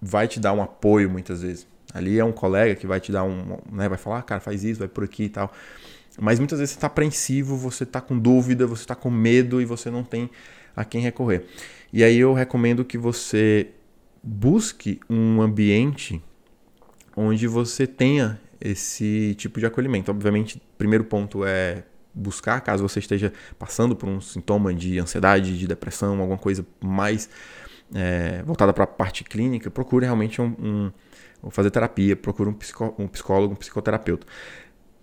vai 0.00 0.28
te 0.28 0.38
dar 0.38 0.52
um 0.52 0.62
apoio 0.62 1.10
muitas 1.10 1.42
vezes. 1.42 1.66
Ali 1.92 2.18
é 2.18 2.24
um 2.24 2.32
colega 2.32 2.74
que 2.74 2.86
vai 2.86 3.00
te 3.00 3.10
dar 3.10 3.24
um, 3.24 3.58
né, 3.72 3.88
vai 3.88 3.98
falar, 3.98 4.18
ah, 4.18 4.22
cara, 4.22 4.40
faz 4.40 4.62
isso, 4.62 4.78
vai 4.78 4.88
por 4.88 5.02
aqui 5.02 5.24
e 5.24 5.28
tal. 5.28 5.52
Mas 6.18 6.38
muitas 6.38 6.58
vezes 6.58 6.72
você 6.72 6.78
está 6.78 6.86
apreensivo, 6.86 7.56
você 7.56 7.84
está 7.84 8.00
com 8.00 8.18
dúvida, 8.18 8.66
você 8.66 8.82
está 8.82 8.94
com 8.94 9.10
medo 9.10 9.60
e 9.60 9.64
você 9.64 9.90
não 9.90 10.02
tem 10.02 10.30
a 10.74 10.84
quem 10.84 11.00
recorrer. 11.00 11.46
E 11.92 12.04
aí 12.04 12.18
eu 12.18 12.32
recomendo 12.32 12.84
que 12.84 12.98
você 12.98 13.70
busque 14.22 15.00
um 15.08 15.40
ambiente 15.40 16.22
onde 17.16 17.46
você 17.46 17.86
tenha 17.86 18.40
esse 18.60 19.34
tipo 19.36 19.58
de 19.58 19.66
acolhimento. 19.66 20.10
Obviamente, 20.10 20.60
primeiro 20.76 21.04
ponto 21.04 21.44
é 21.44 21.84
buscar, 22.12 22.60
caso 22.60 22.86
você 22.86 22.98
esteja 22.98 23.32
passando 23.58 23.94
por 23.94 24.08
um 24.08 24.20
sintoma 24.20 24.74
de 24.74 24.98
ansiedade, 24.98 25.58
de 25.58 25.66
depressão, 25.66 26.20
alguma 26.20 26.38
coisa 26.38 26.66
mais 26.80 27.28
é, 27.94 28.42
voltada 28.42 28.72
para 28.72 28.84
a 28.84 28.86
parte 28.86 29.24
clínica, 29.24 29.70
procure 29.70 30.04
realmente 30.04 30.40
um, 30.40 30.92
um 31.42 31.50
fazer 31.50 31.70
terapia, 31.70 32.14
procure 32.14 32.50
um, 32.50 32.52
psicó, 32.52 32.94
um 32.98 33.06
psicólogo, 33.06 33.54
um 33.54 33.56
psicoterapeuta. 33.56 34.26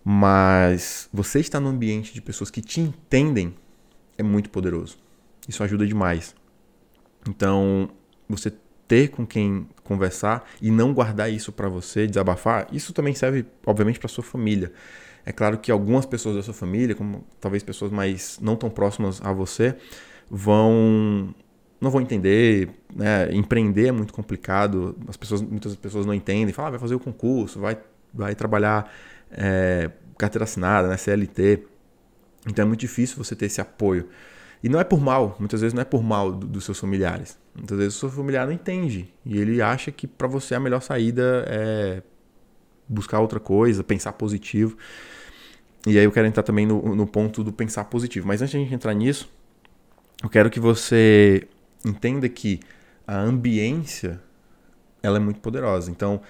Mas 0.10 1.10
você 1.12 1.42
estar 1.42 1.60
no 1.60 1.68
ambiente 1.68 2.14
de 2.14 2.22
pessoas 2.22 2.50
que 2.50 2.62
te 2.62 2.80
entendem 2.80 3.54
é 4.18 4.24
muito 4.24 4.50
poderoso. 4.50 4.98
Isso 5.50 5.62
ajuda 5.62 5.86
demais. 5.86 6.34
Então, 7.28 7.90
você 8.30 8.54
ter 8.88 9.10
com 9.10 9.28
quem 9.28 9.68
conversar 9.84 10.50
e 10.62 10.72
não 10.72 10.94
guardar 10.94 11.30
isso 11.30 11.52
para 11.52 11.68
você, 11.68 12.08
desabafar, 12.08 12.70
isso 12.72 12.94
também 12.94 13.14
serve, 13.14 13.46
obviamente, 13.66 14.00
para 14.00 14.08
sua 14.08 14.24
família. 14.24 14.72
É 15.26 15.34
claro 15.34 15.58
que 15.58 15.70
algumas 15.70 16.06
pessoas 16.06 16.38
da 16.38 16.42
sua 16.42 16.54
família, 16.54 16.96
como 16.96 17.28
talvez 17.42 17.62
pessoas 17.62 17.92
mais 17.92 18.40
não 18.42 18.56
tão 18.56 18.70
próximas 18.70 19.22
a 19.22 19.34
você, 19.34 19.76
vão 20.32 21.36
não 21.82 21.92
vão 21.92 22.00
entender, 22.00 22.70
né? 22.96 23.28
empreender 23.34 23.88
é 23.88 23.92
muito 23.92 24.14
complicado, 24.14 24.96
as 25.06 25.18
pessoas, 25.18 25.42
muitas 25.42 25.76
pessoas 25.76 26.06
não 26.06 26.14
entendem, 26.14 26.54
falam, 26.54 26.70
ah, 26.70 26.72
vai 26.72 26.80
fazer 26.80 26.96
o 26.96 27.00
concurso, 27.00 27.60
vai, 27.60 27.78
vai 28.14 28.34
trabalhar 28.36 28.90
é, 29.32 29.92
carteira 30.18 30.44
assinada, 30.44 30.88
né? 30.88 30.98
CLT, 30.98 31.64
então 32.48 32.64
é 32.64 32.68
muito 32.68 32.80
difícil 32.80 33.18
você 33.18 33.36
ter 33.36 33.46
esse 33.46 33.62
apoio. 33.62 34.08
E 34.64 34.70
não 34.70 34.80
é 34.80 34.84
por 34.84 35.00
mal, 35.00 35.36
muitas 35.40 35.62
vezes 35.62 35.74
não 35.74 35.82
é 35.82 35.86
por 35.86 36.02
mal 36.02 36.32
do, 36.32 36.48
dos 36.48 36.66
seus 36.66 36.80
familiares. 36.80 37.38
Muitas 37.56 37.78
vezes 37.78 37.96
o 37.96 38.00
seu 38.00 38.10
familiar 38.10 38.46
não 38.46 38.54
entende 38.54 39.14
e 39.26 39.38
ele 39.38 39.62
acha 39.62 39.92
que 39.92 40.08
para 40.08 40.28
você 40.28 40.56
a 40.56 40.60
melhor 40.60 40.82
saída 40.82 41.46
é 41.48 42.02
buscar 42.88 43.20
outra 43.20 43.40
coisa, 43.40 43.84
pensar 43.84 44.14
positivo. 44.14 44.78
E 45.86 45.98
aí 45.98 46.04
eu 46.04 46.12
quero 46.12 46.28
entrar 46.28 46.44
também 46.44 46.66
no, 46.66 46.96
no 46.96 47.06
ponto 47.06 47.44
do 47.44 47.52
pensar 47.52 47.86
positivo. 47.86 48.28
Mas 48.28 48.42
antes 48.42 48.52
de 48.52 48.58
a 48.58 48.60
gente 48.62 48.74
entrar 48.74 48.94
nisso, 48.94 49.30
eu 50.24 50.30
quero 50.30 50.50
que 50.50 50.60
você 50.60 51.48
entenda 51.86 52.28
que 52.28 52.60
a 53.06 53.20
ambiência 53.20 54.20
ela 55.02 55.18
é 55.18 55.20
muito 55.20 55.40
poderosa. 55.40 55.92
Então, 55.92 56.22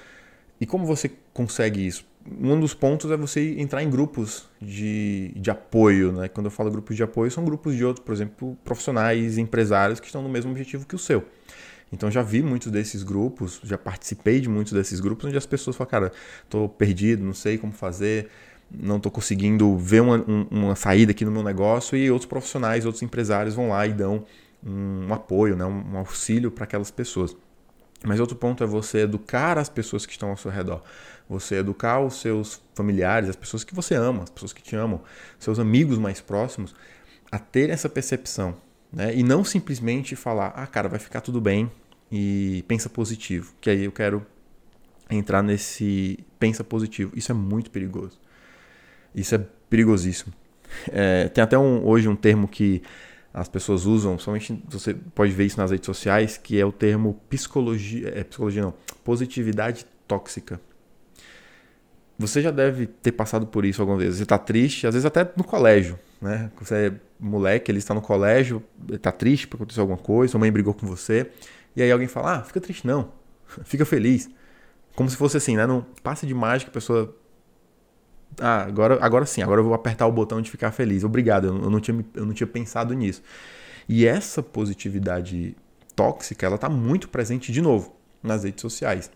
e 0.59 0.65
como 0.65 0.85
você 0.85 1.11
consegue 1.33 1.85
isso? 1.85 2.05
Um 2.39 2.59
dos 2.59 2.73
pontos 2.73 3.09
é 3.11 3.17
você 3.17 3.59
entrar 3.59 3.83
em 3.83 3.89
grupos 3.89 4.47
de, 4.61 5.31
de 5.35 5.49
apoio. 5.49 6.11
Né? 6.11 6.27
Quando 6.27 6.47
eu 6.47 6.51
falo 6.51 6.69
grupos 6.69 6.95
de 6.95 7.03
apoio, 7.03 7.31
são 7.31 7.43
grupos 7.45 7.75
de 7.75 7.85
outros, 7.85 8.05
por 8.05 8.13
exemplo, 8.13 8.57
profissionais, 8.63 9.37
empresários 9.37 9.99
que 9.99 10.07
estão 10.07 10.21
no 10.21 10.29
mesmo 10.29 10.51
objetivo 10.51 10.85
que 10.85 10.95
o 10.95 10.99
seu. 10.99 11.25
Então 11.91 12.11
já 12.11 12.21
vi 12.21 12.41
muitos 12.43 12.71
desses 12.71 13.01
grupos, 13.01 13.61
já 13.63 13.77
participei 13.77 14.41
de 14.41 14.49
muitos 14.49 14.73
desses 14.73 14.99
grupos 14.99 15.25
onde 15.25 15.37
as 15.37 15.45
pessoas 15.45 15.75
falam, 15.75 15.89
cara, 15.89 16.11
estou 16.43 16.67
perdido, 16.67 17.23
não 17.23 17.33
sei 17.33 17.57
como 17.57 17.71
fazer, 17.71 18.27
não 18.69 18.97
estou 18.97 19.11
conseguindo 19.11 19.77
ver 19.77 20.01
uma, 20.01 20.23
uma 20.51 20.75
saída 20.75 21.11
aqui 21.11 21.23
no 21.23 21.31
meu 21.31 21.43
negócio 21.43 21.97
e 21.97 22.11
outros 22.11 22.27
profissionais, 22.27 22.85
outros 22.85 23.01
empresários 23.03 23.55
vão 23.55 23.69
lá 23.69 23.87
e 23.87 23.93
dão 23.93 24.25
um 24.65 25.13
apoio, 25.13 25.55
né, 25.55 25.63
um 25.63 25.97
auxílio 25.97 26.51
para 26.51 26.65
aquelas 26.65 26.91
pessoas. 26.91 27.35
Mas 28.03 28.19
outro 28.19 28.35
ponto 28.35 28.63
é 28.63 28.67
você 28.67 28.99
educar 28.99 29.57
as 29.57 29.69
pessoas 29.69 30.05
que 30.05 30.11
estão 30.11 30.29
ao 30.29 30.37
seu 30.37 30.51
redor. 30.51 30.83
Você 31.29 31.55
educar 31.55 31.99
os 31.99 32.21
seus 32.21 32.61
familiares, 32.73 33.29
as 33.29 33.35
pessoas 33.35 33.63
que 33.63 33.75
você 33.75 33.95
ama, 33.95 34.23
as 34.23 34.29
pessoas 34.29 34.53
que 34.53 34.61
te 34.61 34.75
amam, 34.75 35.01
seus 35.37 35.59
amigos 35.59 35.97
mais 35.97 36.21
próximos, 36.21 36.73
a 37.31 37.37
ter 37.37 37.69
essa 37.69 37.89
percepção. 37.89 38.55
Né? 38.91 39.15
E 39.15 39.23
não 39.23 39.43
simplesmente 39.43 40.15
falar, 40.15 40.53
ah, 40.55 40.65
cara, 40.65 40.87
vai 40.87 40.99
ficar 40.99 41.21
tudo 41.21 41.41
bem 41.41 41.69
e 42.11 42.63
pensa 42.67 42.89
positivo. 42.89 43.53
Que 43.59 43.69
aí 43.69 43.83
eu 43.83 43.91
quero 43.91 44.25
entrar 45.09 45.41
nesse 45.41 46.19
pensa 46.39 46.63
positivo. 46.63 47.11
Isso 47.15 47.31
é 47.31 47.35
muito 47.35 47.71
perigoso. 47.71 48.19
Isso 49.13 49.35
é 49.35 49.45
perigosíssimo. 49.69 50.33
É, 50.89 51.27
tem 51.29 51.43
até 51.43 51.57
um, 51.57 51.85
hoje 51.85 52.07
um 52.07 52.15
termo 52.15 52.47
que 52.47 52.81
as 53.33 53.47
pessoas 53.47 53.85
usam, 53.85 54.17
somente 54.17 54.61
você 54.67 54.93
pode 54.93 55.31
ver 55.31 55.45
isso 55.45 55.59
nas 55.59 55.69
redes 55.69 55.85
sociais, 55.85 56.37
que 56.37 56.59
é 56.59 56.65
o 56.65 56.71
termo 56.71 57.21
psicologia, 57.29 58.11
é, 58.15 58.23
psicologia 58.23 58.63
não, 58.63 58.73
positividade 59.03 59.85
tóxica. 60.07 60.59
Você 62.19 62.41
já 62.41 62.51
deve 62.51 62.87
ter 62.87 63.11
passado 63.11 63.45
por 63.45 63.63
isso 63.63 63.81
algumas 63.81 64.01
vezes. 64.01 64.17
Você 64.17 64.23
está 64.23 64.37
triste, 64.37 64.87
às 64.87 64.93
vezes 64.93 65.05
até 65.05 65.29
no 65.35 65.43
colégio, 65.43 65.99
né? 66.21 66.51
Você 66.59 66.87
é 66.87 66.93
moleque, 67.19 67.71
ele 67.71 67.79
está 67.79 67.93
no 67.93 68.01
colégio, 68.01 68.63
está 68.91 69.11
triste 69.11 69.47
porque 69.47 69.63
aconteceu 69.63 69.81
alguma 69.81 69.99
coisa, 69.99 70.31
sua 70.31 70.39
mãe 70.39 70.51
brigou 70.51 70.73
com 70.73 70.87
você, 70.87 71.29
e 71.75 71.81
aí 71.81 71.91
alguém 71.91 72.07
fala: 72.07 72.37
"Ah, 72.37 72.43
fica 72.43 72.59
triste 72.59 72.87
não. 72.87 73.11
fica 73.65 73.85
feliz". 73.85 74.29
Como 74.95 75.09
se 75.09 75.15
fosse 75.15 75.37
assim, 75.37 75.55
né? 75.55 75.67
Não 75.67 75.85
passe 76.01 76.25
de 76.25 76.33
mágica, 76.33 76.71
a 76.71 76.73
pessoa 76.73 77.15
ah, 78.39 78.63
agora, 78.63 78.97
agora 79.01 79.25
sim, 79.25 79.41
agora 79.41 79.61
eu 79.61 79.65
vou 79.65 79.73
apertar 79.73 80.05
o 80.05 80.11
botão 80.11 80.41
de 80.41 80.51
ficar 80.51 80.71
feliz. 80.71 81.03
Obrigado, 81.03 81.47
eu 81.47 81.69
não 81.69 81.79
tinha, 81.79 82.05
eu 82.13 82.25
não 82.25 82.33
tinha 82.33 82.47
pensado 82.47 82.93
nisso. 82.93 83.21
E 83.89 84.05
essa 84.05 84.43
positividade 84.43 85.55
tóxica, 85.95 86.45
ela 86.45 86.55
está 86.55 86.69
muito 86.69 87.09
presente 87.09 87.51
de 87.51 87.61
novo 87.61 87.95
nas 88.21 88.43
redes 88.43 88.61
sociais. 88.61 89.09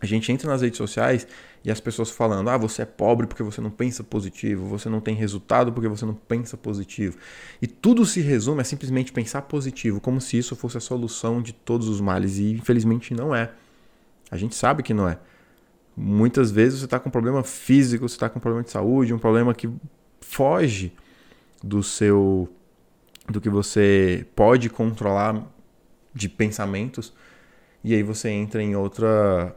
A 0.00 0.06
gente 0.06 0.30
entra 0.30 0.48
nas 0.48 0.62
redes 0.62 0.76
sociais 0.76 1.26
e 1.64 1.70
as 1.70 1.80
pessoas 1.80 2.10
falando: 2.10 2.48
ah, 2.48 2.56
você 2.56 2.82
é 2.82 2.84
pobre 2.84 3.26
porque 3.26 3.42
você 3.42 3.60
não 3.60 3.70
pensa 3.70 4.04
positivo, 4.04 4.66
você 4.66 4.88
não 4.88 5.00
tem 5.00 5.14
resultado 5.14 5.72
porque 5.72 5.88
você 5.88 6.06
não 6.06 6.14
pensa 6.14 6.56
positivo. 6.56 7.18
E 7.60 7.66
tudo 7.66 8.06
se 8.06 8.20
resume 8.20 8.60
a 8.60 8.64
simplesmente 8.64 9.12
pensar 9.12 9.42
positivo, 9.42 10.00
como 10.00 10.20
se 10.20 10.38
isso 10.38 10.54
fosse 10.54 10.76
a 10.76 10.80
solução 10.80 11.42
de 11.42 11.52
todos 11.52 11.88
os 11.88 12.00
males. 12.00 12.38
E 12.38 12.52
infelizmente 12.52 13.12
não 13.12 13.34
é. 13.34 13.50
A 14.30 14.36
gente 14.36 14.54
sabe 14.54 14.82
que 14.82 14.94
não 14.94 15.08
é. 15.08 15.18
Muitas 15.96 16.50
vezes 16.52 16.78
você 16.78 16.84
está 16.84 17.00
com 17.00 17.08
um 17.08 17.12
problema 17.12 17.42
físico, 17.42 18.08
você 18.08 18.14
está 18.14 18.28
com 18.28 18.38
um 18.38 18.42
problema 18.42 18.62
de 18.62 18.70
saúde, 18.70 19.12
um 19.12 19.18
problema 19.18 19.52
que 19.52 19.68
foge 20.20 20.92
do 21.62 21.82
seu. 21.82 22.48
do 23.28 23.40
que 23.40 23.50
você 23.50 24.24
pode 24.36 24.70
controlar 24.70 25.44
de 26.14 26.28
pensamentos. 26.28 27.12
E 27.82 27.94
aí 27.94 28.02
você 28.02 28.28
entra 28.28 28.62
em 28.62 28.76
outra 28.76 29.56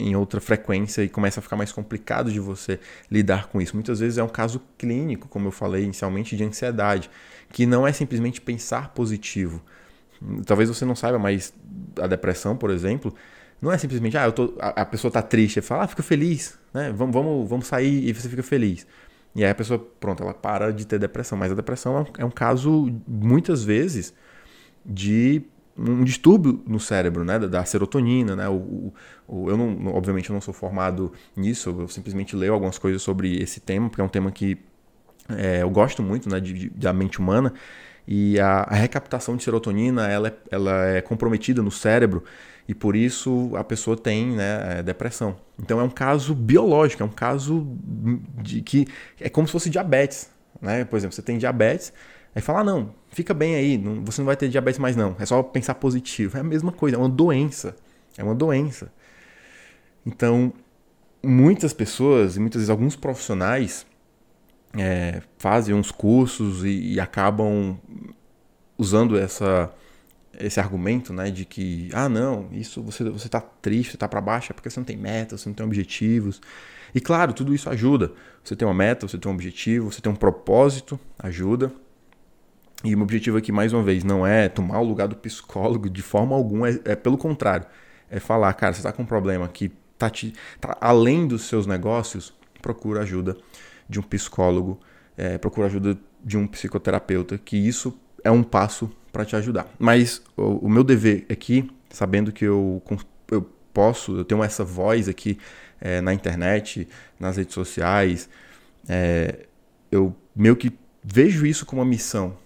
em 0.00 0.16
outra 0.16 0.40
frequência 0.40 1.02
e 1.02 1.08
começa 1.08 1.40
a 1.40 1.42
ficar 1.42 1.56
mais 1.56 1.72
complicado 1.72 2.32
de 2.32 2.40
você 2.40 2.80
lidar 3.10 3.48
com 3.48 3.60
isso. 3.60 3.74
Muitas 3.74 4.00
vezes 4.00 4.18
é 4.18 4.22
um 4.22 4.28
caso 4.28 4.60
clínico, 4.78 5.28
como 5.28 5.48
eu 5.48 5.52
falei 5.52 5.84
inicialmente, 5.84 6.36
de 6.36 6.44
ansiedade, 6.44 7.10
que 7.52 7.66
não 7.66 7.86
é 7.86 7.92
simplesmente 7.92 8.40
pensar 8.40 8.94
positivo. 8.94 9.62
Talvez 10.46 10.68
você 10.68 10.84
não 10.84 10.94
saiba, 10.94 11.18
mas 11.18 11.52
a 12.00 12.06
depressão, 12.06 12.56
por 12.56 12.70
exemplo, 12.70 13.14
não 13.60 13.70
é 13.70 13.78
simplesmente, 13.78 14.16
ah, 14.16 14.24
eu 14.24 14.32
tô, 14.32 14.54
a, 14.58 14.84
pessoa 14.84 15.10
tá 15.10 15.22
triste, 15.22 15.60
fala, 15.60 15.84
ah, 15.84 15.88
fica 15.88 16.02
feliz, 16.02 16.58
né? 16.72 16.92
Vamos, 16.94 17.14
vamos, 17.14 17.48
vamos 17.48 17.66
sair 17.66 18.08
e 18.08 18.12
você 18.12 18.28
fica 18.28 18.42
feliz. 18.42 18.86
E 19.34 19.44
aí 19.44 19.50
a 19.50 19.54
pessoa, 19.54 19.78
pronto, 19.78 20.22
ela 20.22 20.34
para 20.34 20.72
de 20.72 20.86
ter 20.86 20.98
depressão. 20.98 21.38
Mas 21.38 21.52
a 21.52 21.54
depressão 21.54 21.96
é 21.96 22.00
um, 22.00 22.06
é 22.18 22.24
um 22.24 22.30
caso, 22.30 22.92
muitas 23.06 23.62
vezes, 23.62 24.14
de 24.84 25.42
um 25.80 26.04
distúrbio 26.04 26.62
no 26.66 26.78
cérebro, 26.78 27.24
né, 27.24 27.38
da, 27.38 27.64
serotonina, 27.64 28.36
né, 28.36 28.48
o, 28.48 28.92
o, 29.26 29.48
eu 29.48 29.56
não, 29.56 29.94
obviamente 29.94 30.28
eu 30.28 30.34
não 30.34 30.40
sou 30.40 30.52
formado 30.52 31.12
nisso, 31.36 31.74
eu 31.78 31.88
simplesmente 31.88 32.36
leio 32.36 32.52
algumas 32.52 32.78
coisas 32.78 33.00
sobre 33.02 33.40
esse 33.42 33.60
tema, 33.60 33.88
porque 33.88 34.00
é 34.00 34.04
um 34.04 34.08
tema 34.08 34.30
que 34.30 34.58
é, 35.28 35.62
eu 35.62 35.70
gosto 35.70 36.02
muito, 36.02 36.28
né, 36.28 36.40
de, 36.40 36.52
de, 36.52 36.70
da 36.70 36.92
mente 36.92 37.18
humana, 37.18 37.52
e 38.06 38.40
a, 38.40 38.62
a 38.62 38.74
recaptação 38.74 39.36
de 39.36 39.44
serotonina, 39.44 40.08
ela 40.08 40.28
é, 40.28 40.34
ela 40.50 40.86
é 40.86 41.00
comprometida 41.00 41.62
no 41.62 41.70
cérebro, 41.70 42.24
e 42.68 42.74
por 42.74 42.94
isso 42.94 43.50
a 43.56 43.64
pessoa 43.64 43.96
tem 43.96 44.28
né, 44.28 44.78
é, 44.78 44.82
depressão. 44.82 45.36
Então 45.58 45.80
é 45.80 45.82
um 45.82 45.90
caso 45.90 46.34
biológico, 46.34 47.02
é 47.02 47.06
um 47.06 47.10
caso 47.10 47.66
de 48.42 48.62
que 48.62 48.86
é 49.20 49.28
como 49.28 49.46
se 49.46 49.52
fosse 49.52 49.68
diabetes. 49.68 50.30
Né? 50.60 50.84
Por 50.84 50.96
exemplo, 50.96 51.14
você 51.14 51.22
tem 51.22 51.36
diabetes, 51.36 51.92
aí 52.34 52.42
fala, 52.42 52.60
ah, 52.60 52.64
não, 52.64 52.94
fica 53.10 53.34
bem 53.34 53.54
aí, 53.54 53.78
não, 53.78 54.04
você 54.04 54.20
não 54.20 54.26
vai 54.26 54.36
ter 54.36 54.48
diabetes 54.48 54.78
mais 54.78 54.96
não, 54.96 55.16
é 55.18 55.26
só 55.26 55.42
pensar 55.42 55.74
positivo. 55.74 56.36
É 56.36 56.40
a 56.40 56.44
mesma 56.44 56.72
coisa, 56.72 56.96
é 56.96 56.98
uma 56.98 57.08
doença, 57.08 57.76
é 58.16 58.22
uma 58.22 58.34
doença. 58.34 58.92
Então, 60.04 60.52
muitas 61.22 61.72
pessoas, 61.72 62.36
e 62.36 62.40
muitas 62.40 62.60
vezes 62.60 62.70
alguns 62.70 62.96
profissionais, 62.96 63.86
é, 64.74 65.22
fazem 65.38 65.74
uns 65.74 65.90
cursos 65.90 66.64
e, 66.64 66.94
e 66.94 67.00
acabam 67.00 67.78
usando 68.78 69.18
essa 69.18 69.72
esse 70.38 70.58
argumento, 70.58 71.12
né, 71.12 71.30
de 71.30 71.44
que 71.44 71.90
ah 71.92 72.08
não, 72.08 72.48
isso 72.52 72.82
você 72.82 73.04
você 73.10 73.28
tá 73.28 73.40
triste, 73.40 73.94
está 73.94 74.08
para 74.08 74.20
baixo 74.20 74.52
é 74.52 74.54
porque 74.54 74.70
você 74.70 74.80
não 74.80 74.84
tem 74.84 74.96
metas, 74.96 75.40
você 75.40 75.48
não 75.48 75.54
tem 75.54 75.66
objetivos. 75.66 76.40
E 76.94 77.00
claro, 77.00 77.32
tudo 77.32 77.54
isso 77.54 77.68
ajuda. 77.68 78.12
Você 78.42 78.56
tem 78.56 78.66
uma 78.66 78.74
meta, 78.74 79.06
você 79.06 79.18
tem 79.18 79.30
um 79.30 79.34
objetivo, 79.34 79.92
você 79.92 80.00
tem 80.00 80.10
um 80.10 80.16
propósito, 80.16 80.98
ajuda. 81.18 81.72
E 82.82 82.94
o 82.94 82.98
meu 82.98 83.04
objetivo 83.04 83.36
aqui 83.36 83.52
mais 83.52 83.72
uma 83.72 83.82
vez 83.82 84.04
não 84.04 84.26
é 84.26 84.48
tomar 84.48 84.80
o 84.80 84.84
lugar 84.84 85.06
do 85.06 85.16
psicólogo 85.16 85.90
de 85.90 86.02
forma 86.02 86.34
alguma, 86.34 86.70
é, 86.70 86.80
é 86.86 86.96
pelo 86.96 87.18
contrário, 87.18 87.66
é 88.10 88.18
falar, 88.18 88.52
cara, 88.54 88.72
você 88.72 88.80
está 88.80 88.92
com 88.92 89.02
um 89.02 89.06
problema 89.06 89.46
que 89.48 89.70
tá, 89.98 90.08
te, 90.08 90.32
tá 90.60 90.76
além 90.80 91.26
dos 91.26 91.42
seus 91.42 91.66
negócios, 91.66 92.34
procura 92.62 93.02
ajuda 93.02 93.36
de 93.88 94.00
um 94.00 94.02
psicólogo, 94.02 94.80
é, 95.16 95.36
procura 95.36 95.66
ajuda 95.66 95.98
de 96.24 96.38
um 96.38 96.46
psicoterapeuta, 96.46 97.38
que 97.38 97.56
isso 97.56 97.98
é 98.24 98.30
um 98.30 98.42
passo 98.42 98.90
para 99.12 99.24
te 99.24 99.36
ajudar. 99.36 99.68
Mas 99.78 100.22
o, 100.36 100.66
o, 100.66 100.68
meu 100.68 100.82
dever 100.82 101.26
aqui, 101.30 101.70
sabendo 101.90 102.32
que 102.32 102.44
eu, 102.44 102.82
eu 103.30 103.42
posso, 103.74 104.16
eu 104.18 104.24
tenho 104.24 104.42
essa 104.42 104.64
voz 104.64 105.08
aqui 105.08 105.38
é, 105.80 106.00
na 106.00 106.14
internet, 106.14 106.88
nas 107.18 107.36
redes 107.36 107.54
sociais, 107.54 108.28
é, 108.88 109.46
eu 109.90 110.14
meio 110.34 110.56
que 110.56 110.72
vejo 111.02 111.44
isso 111.44 111.66
como 111.66 111.82
uma 111.82 111.88
missão, 111.88 112.36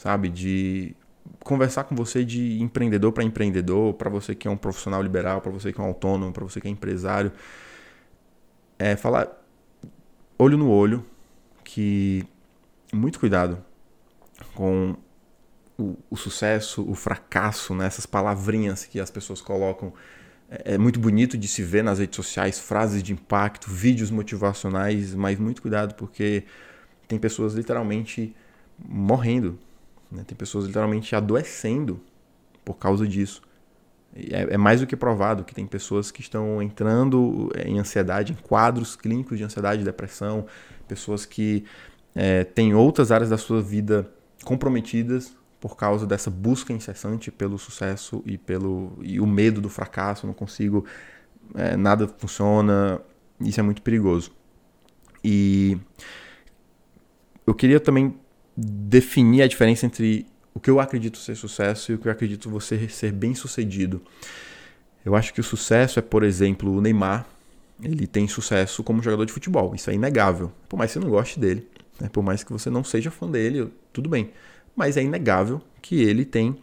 sabe? 0.00 0.30
De 0.30 0.96
conversar 1.44 1.84
com 1.84 1.94
você 1.94 2.24
de 2.24 2.60
empreendedor 2.62 3.12
para 3.12 3.22
empreendedor, 3.22 3.92
para 3.94 4.08
você 4.08 4.34
que 4.34 4.48
é 4.48 4.50
um 4.50 4.56
profissional 4.56 5.02
liberal, 5.02 5.42
para 5.42 5.52
você 5.52 5.72
que 5.72 5.80
é 5.80 5.84
um 5.84 5.88
autônomo, 5.88 6.32
para 6.32 6.42
você 6.42 6.58
que 6.58 6.66
é 6.66 6.70
empresário. 6.70 7.30
É 8.78 8.96
falar 8.96 9.28
olho 10.38 10.56
no 10.56 10.70
olho 10.70 11.04
que 11.62 12.24
muito 12.90 13.20
cuidado 13.20 13.62
com 14.54 14.96
o, 15.78 15.98
o 16.08 16.16
sucesso, 16.16 16.82
o 16.90 16.94
fracasso, 16.94 17.74
né? 17.74 17.86
essas 17.86 18.06
palavrinhas 18.06 18.86
que 18.86 18.98
as 18.98 19.10
pessoas 19.10 19.42
colocam. 19.42 19.92
É, 20.50 20.74
é 20.74 20.78
muito 20.78 20.98
bonito 20.98 21.36
de 21.36 21.46
se 21.46 21.62
ver 21.62 21.84
nas 21.84 21.98
redes 21.98 22.16
sociais, 22.16 22.58
frases 22.58 23.02
de 23.02 23.12
impacto, 23.12 23.70
vídeos 23.70 24.10
motivacionais, 24.10 25.14
mas 25.14 25.38
muito 25.38 25.60
cuidado 25.60 25.94
porque 25.94 26.44
tem 27.06 27.18
pessoas 27.18 27.52
literalmente 27.52 28.34
morrendo, 28.82 29.58
né? 30.10 30.24
tem 30.26 30.36
pessoas 30.36 30.66
literalmente 30.66 31.14
adoecendo 31.14 32.00
por 32.64 32.74
causa 32.74 33.06
disso. 33.06 33.42
É, 34.14 34.54
é, 34.54 34.56
mais 34.56 34.80
do 34.80 34.86
que 34.86 34.96
provado 34.96 35.44
que 35.44 35.54
tem 35.54 35.66
pessoas 35.66 36.10
que 36.10 36.20
estão 36.20 36.60
entrando 36.60 37.48
em 37.64 37.78
ansiedade, 37.78 38.32
em 38.32 38.36
quadros 38.36 38.96
clínicos 38.96 39.38
de 39.38 39.44
ansiedade 39.44 39.84
depressão, 39.84 40.46
pessoas 40.88 41.24
que 41.24 41.64
é, 42.14 42.42
têm 42.42 42.74
outras 42.74 43.12
áreas 43.12 43.30
da 43.30 43.38
sua 43.38 43.62
vida 43.62 44.10
comprometidas 44.44 45.36
por 45.60 45.76
causa 45.76 46.06
dessa 46.06 46.30
busca 46.30 46.72
incessante 46.72 47.30
pelo 47.30 47.58
sucesso 47.58 48.22
e 48.26 48.38
pelo 48.38 48.98
e 49.02 49.20
o 49.20 49.26
medo 49.26 49.60
do 49.60 49.68
fracasso, 49.68 50.26
não 50.26 50.34
consigo, 50.34 50.84
é, 51.54 51.76
nada 51.76 52.08
funciona, 52.08 53.00
isso 53.40 53.60
é 53.60 53.62
muito 53.62 53.82
perigoso. 53.82 54.32
E 55.22 55.78
eu 57.46 57.54
queria 57.54 57.78
também 57.78 58.18
definir 58.60 59.42
a 59.42 59.48
diferença 59.48 59.86
entre 59.86 60.26
o 60.54 60.60
que 60.60 60.70
eu 60.70 60.80
acredito 60.80 61.18
ser 61.18 61.36
sucesso 61.36 61.92
e 61.92 61.94
o 61.94 61.98
que 61.98 62.08
eu 62.08 62.12
acredito 62.12 62.50
você 62.50 62.88
ser 62.88 63.12
bem 63.12 63.34
sucedido. 63.34 64.02
Eu 65.04 65.16
acho 65.16 65.32
que 65.32 65.40
o 65.40 65.44
sucesso 65.44 65.98
é, 65.98 66.02
por 66.02 66.22
exemplo, 66.22 66.76
o 66.76 66.80
Neymar. 66.80 67.26
Ele 67.82 68.06
tem 68.06 68.28
sucesso 68.28 68.82
como 68.82 69.02
jogador 69.02 69.24
de 69.24 69.32
futebol, 69.32 69.74
isso 69.74 69.88
é 69.88 69.94
inegável. 69.94 70.52
Por 70.68 70.76
mais 70.76 70.92
que 70.92 70.98
você 70.98 71.04
não 71.04 71.10
goste 71.10 71.40
dele, 71.40 71.66
né? 71.98 72.10
por 72.12 72.22
mais 72.22 72.44
que 72.44 72.52
você 72.52 72.68
não 72.68 72.84
seja 72.84 73.10
fã 73.10 73.26
dele, 73.26 73.72
tudo 73.90 74.06
bem 74.06 74.30
mas 74.74 74.96
é 74.96 75.02
inegável 75.02 75.60
que 75.82 76.00
ele 76.00 76.24
tem 76.24 76.58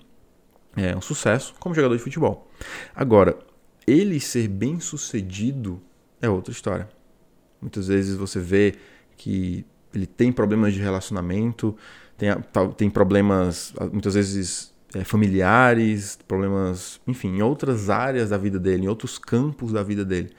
é, 0.75 0.95
um 0.95 1.01
sucesso 1.01 1.53
como 1.59 1.75
jogador 1.75 1.95
de 1.95 2.01
futebol. 2.01 2.49
Agora, 2.95 3.37
ele 3.85 4.19
ser 4.19 4.47
bem 4.47 4.79
sucedido 4.79 5.81
é 6.21 6.29
outra 6.29 6.51
história. 6.51 6.89
Muitas 7.61 7.87
vezes 7.87 8.15
você 8.15 8.39
vê 8.39 8.75
que 9.15 9.65
ele 9.97 10.07
tem 10.07 10.31
problemas 10.31 10.73
de 10.73 10.79
relacionamento, 10.79 11.75
tem, 12.17 12.29
tem 12.75 12.89
problemas, 12.89 13.73
muitas 13.91 14.13
vezes, 14.13 14.73
é, 14.93 15.03
familiares, 15.03 16.17
problemas, 16.27 17.01
enfim, 17.07 17.37
em 17.37 17.41
outras 17.41 17.89
áreas 17.89 18.29
da 18.29 18.37
vida 18.37 18.59
dele, 18.59 18.85
em 18.85 18.87
outros 18.87 19.17
campos 19.17 19.71
da 19.71 19.83
vida 19.83 20.05
dele. 20.05 20.29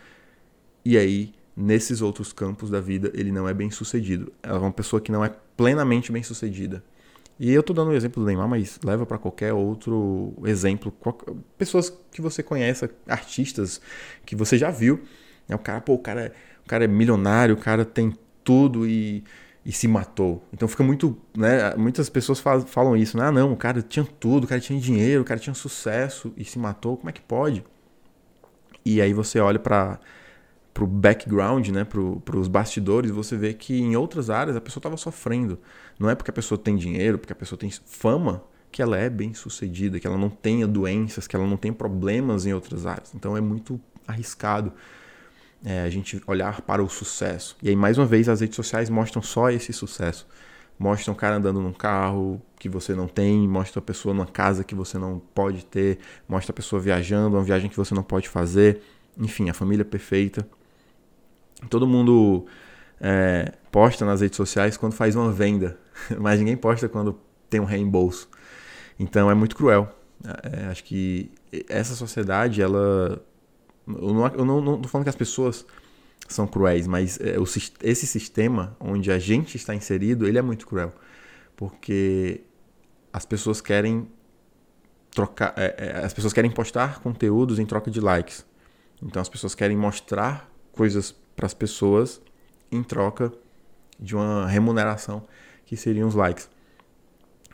E 0.84 0.96
aí, 0.96 1.34
nesses 1.56 2.00
outros 2.00 2.32
campos 2.32 2.70
da 2.70 2.80
vida, 2.80 3.10
ele 3.14 3.30
não 3.30 3.48
é 3.48 3.52
bem 3.52 3.70
sucedido. 3.70 4.32
É 4.42 4.52
uma 4.52 4.72
pessoa 4.72 5.00
que 5.00 5.12
não 5.12 5.24
é 5.24 5.32
plenamente 5.56 6.10
bem 6.10 6.22
sucedida. 6.22 6.82
E 7.38 7.52
eu 7.52 7.62
tô 7.62 7.72
dando 7.72 7.90
o 7.90 7.94
exemplo 7.94 8.22
do 8.22 8.26
Neymar, 8.26 8.48
mas 8.48 8.80
leva 8.82 9.06
para 9.06 9.18
qualquer 9.18 9.52
outro 9.52 10.34
exemplo. 10.44 10.92
Pessoas 11.56 11.92
que 12.10 12.20
você 12.20 12.42
conhece, 12.42 12.90
artistas 13.06 13.80
que 14.24 14.34
você 14.34 14.58
já 14.58 14.70
viu. 14.70 15.00
Né? 15.48 15.54
O 15.54 15.58
cara, 15.58 15.80
pô, 15.80 15.94
o 15.94 15.98
cara, 15.98 16.32
o 16.64 16.68
cara 16.68 16.84
é 16.84 16.88
milionário, 16.88 17.54
o 17.54 17.58
cara 17.58 17.84
tem 17.84 18.12
tudo 18.42 18.86
e, 18.88 19.22
e 19.68 19.72
se 19.72 19.86
matou. 19.86 20.42
Então 20.50 20.66
fica 20.66 20.82
muito. 20.82 21.14
Né? 21.36 21.74
Muitas 21.76 22.08
pessoas 22.08 22.40
falam 22.40 22.96
isso, 22.96 23.18
né? 23.18 23.26
Ah, 23.26 23.30
não, 23.30 23.52
o 23.52 23.56
cara 23.56 23.82
tinha 23.82 24.02
tudo, 24.02 24.44
o 24.44 24.46
cara 24.46 24.58
tinha 24.62 24.80
dinheiro, 24.80 25.20
o 25.20 25.24
cara 25.26 25.38
tinha 25.38 25.52
sucesso 25.52 26.32
e 26.38 26.42
se 26.42 26.58
matou. 26.58 26.96
Como 26.96 27.10
é 27.10 27.12
que 27.12 27.20
pode? 27.20 27.62
E 28.82 28.98
aí 29.02 29.12
você 29.12 29.38
olha 29.38 29.58
para 29.58 30.00
pro 30.72 30.86
background, 30.86 31.68
né, 31.70 31.82
pro, 31.82 32.20
pros 32.20 32.46
bastidores, 32.46 33.10
você 33.10 33.36
vê 33.36 33.52
que 33.52 33.80
em 33.80 33.96
outras 33.96 34.30
áreas 34.30 34.56
a 34.56 34.60
pessoa 34.60 34.78
estava 34.78 34.96
sofrendo. 34.96 35.58
Não 35.98 36.08
é 36.08 36.14
porque 36.14 36.30
a 36.30 36.32
pessoa 36.32 36.56
tem 36.56 36.76
dinheiro, 36.76 37.18
porque 37.18 37.32
a 37.32 37.36
pessoa 37.36 37.58
tem 37.58 37.68
fama, 37.68 38.44
que 38.70 38.80
ela 38.80 38.96
é 38.96 39.10
bem 39.10 39.34
sucedida, 39.34 39.98
que 39.98 40.06
ela 40.06 40.16
não 40.16 40.30
tenha 40.30 40.68
doenças, 40.68 41.26
que 41.26 41.34
ela 41.34 41.46
não 41.46 41.56
tem 41.56 41.72
problemas 41.72 42.46
em 42.46 42.54
outras 42.54 42.86
áreas. 42.86 43.12
Então 43.12 43.36
é 43.36 43.40
muito 43.40 43.78
arriscado 44.06 44.72
é, 45.64 45.82
a 45.82 45.90
gente 45.90 46.20
olhar 46.26 46.60
para 46.62 46.82
o 46.82 46.88
sucesso. 46.88 47.56
E 47.62 47.68
aí, 47.68 47.76
mais 47.76 47.98
uma 47.98 48.06
vez, 48.06 48.28
as 48.28 48.40
redes 48.40 48.56
sociais 48.56 48.88
mostram 48.88 49.22
só 49.22 49.50
esse 49.50 49.72
sucesso. 49.72 50.26
Mostram 50.78 51.12
o 51.12 51.16
cara 51.16 51.36
andando 51.36 51.60
num 51.60 51.72
carro 51.72 52.40
que 52.58 52.68
você 52.68 52.94
não 52.94 53.08
tem, 53.08 53.48
mostra 53.48 53.80
a 53.80 53.82
pessoa 53.82 54.14
numa 54.14 54.26
casa 54.26 54.62
que 54.62 54.74
você 54.74 54.96
não 54.96 55.20
pode 55.34 55.64
ter, 55.64 55.98
mostra 56.28 56.52
a 56.52 56.54
pessoa 56.54 56.80
viajando, 56.80 57.36
uma 57.36 57.42
viagem 57.42 57.68
que 57.68 57.76
você 57.76 57.94
não 57.94 58.02
pode 58.02 58.28
fazer. 58.28 58.80
Enfim, 59.18 59.50
a 59.50 59.54
família 59.54 59.84
perfeita. 59.84 60.46
Todo 61.68 61.86
mundo 61.86 62.46
é, 63.00 63.52
posta 63.72 64.04
nas 64.04 64.20
redes 64.20 64.36
sociais 64.36 64.76
quando 64.76 64.92
faz 64.92 65.16
uma 65.16 65.32
venda, 65.32 65.76
mas 66.18 66.38
ninguém 66.38 66.56
posta 66.56 66.88
quando 66.88 67.18
tem 67.50 67.60
um 67.60 67.64
reembolso. 67.64 68.28
Então 68.98 69.30
é 69.30 69.34
muito 69.34 69.56
cruel. 69.56 69.92
É, 70.24 70.66
acho 70.66 70.84
que 70.84 71.30
essa 71.68 71.94
sociedade, 71.94 72.60
ela. 72.60 73.22
Eu 73.88 74.14
não, 74.14 74.26
eu 74.28 74.44
não, 74.44 74.60
não 74.60 74.80
tô 74.80 74.88
falando 74.88 75.04
que 75.04 75.10
as 75.10 75.16
pessoas 75.16 75.64
são 76.28 76.46
cruéis, 76.46 76.86
mas 76.86 77.18
é, 77.20 77.38
o, 77.38 77.44
esse 77.82 78.06
sistema 78.06 78.76
onde 78.78 79.10
a 79.10 79.18
gente 79.18 79.56
está 79.56 79.74
inserido, 79.74 80.26
ele 80.26 80.38
é 80.38 80.42
muito 80.42 80.66
cruel. 80.66 80.92
Porque 81.56 82.42
as 83.12 83.24
pessoas 83.24 83.60
querem 83.60 84.08
trocar. 85.10 85.54
É, 85.56 85.74
é, 85.78 86.04
as 86.04 86.12
pessoas 86.12 86.32
querem 86.32 86.50
postar 86.50 87.00
conteúdos 87.00 87.58
em 87.58 87.66
troca 87.66 87.90
de 87.90 88.00
likes. 88.00 88.44
Então 89.02 89.22
as 89.22 89.28
pessoas 89.28 89.54
querem 89.54 89.76
mostrar 89.76 90.50
coisas 90.72 91.14
para 91.34 91.46
as 91.46 91.54
pessoas 91.54 92.20
em 92.70 92.82
troca 92.82 93.32
de 93.98 94.14
uma 94.14 94.46
remuneração 94.46 95.26
que 95.64 95.76
seriam 95.76 96.08
os 96.08 96.14
likes. 96.14 96.48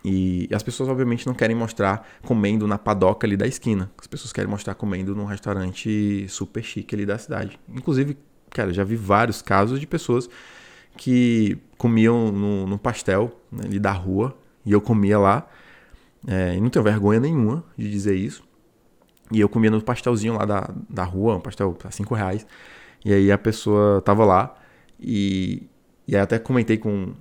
E 0.05 0.49
as 0.53 0.63
pessoas, 0.63 0.89
obviamente, 0.91 1.27
não 1.27 1.33
querem 1.33 1.57
mostrar 1.57 2.07
comendo 2.23 2.67
na 2.67 2.77
padoca 2.77 3.27
ali 3.27 3.39
da 3.39 3.47
esquina. 3.47 3.91
As 3.99 4.07
pessoas 4.07 4.33
querem 4.33 4.51
mostrar 4.51 4.75
comendo 4.75 5.15
num 5.15 5.25
restaurante 5.25 6.27
super 6.29 6.63
chique 6.63 6.95
ali 6.95 7.07
da 7.07 7.17
cidade. 7.17 7.59
Inclusive, 7.69 8.19
cara, 8.51 8.71
já 8.71 8.85
vi 8.85 8.97
vários 8.97 9.41
casos 9.41 9.81
de 9.81 9.87
pessoas 9.87 10.29
que 10.95 11.57
comiam 11.79 12.31
no, 12.31 12.67
no 12.67 12.79
pastel 12.79 13.41
né, 13.51 13.63
ali 13.65 13.79
da 13.79 13.93
rua 13.93 14.37
e 14.65 14.73
eu 14.73 14.81
comia 14.81 15.19
lá. 15.19 15.49
É, 16.27 16.55
e 16.55 16.61
não 16.61 16.69
tenho 16.69 16.83
vergonha 16.83 17.19
nenhuma 17.19 17.65
de 17.77 17.91
dizer 17.91 18.15
isso. 18.15 18.45
E 19.33 19.41
eu 19.41 19.49
comia 19.49 19.71
no 19.71 19.83
pastelzinho 19.83 20.35
lá 20.35 20.45
da, 20.45 20.71
da 20.89 21.05
rua, 21.05 21.37
um 21.37 21.41
pastel 21.41 21.77
a 21.83 21.91
5 21.91 22.15
reais. 22.15 22.47
E 23.03 23.11
aí 23.13 23.33
a 23.33 23.39
pessoa 23.39 24.03
tava 24.03 24.25
lá 24.27 24.55
e, 25.01 25.67
e 26.07 26.15
aí 26.15 26.21
até 26.21 26.39
comentei 26.39 26.77
com, 26.77 27.15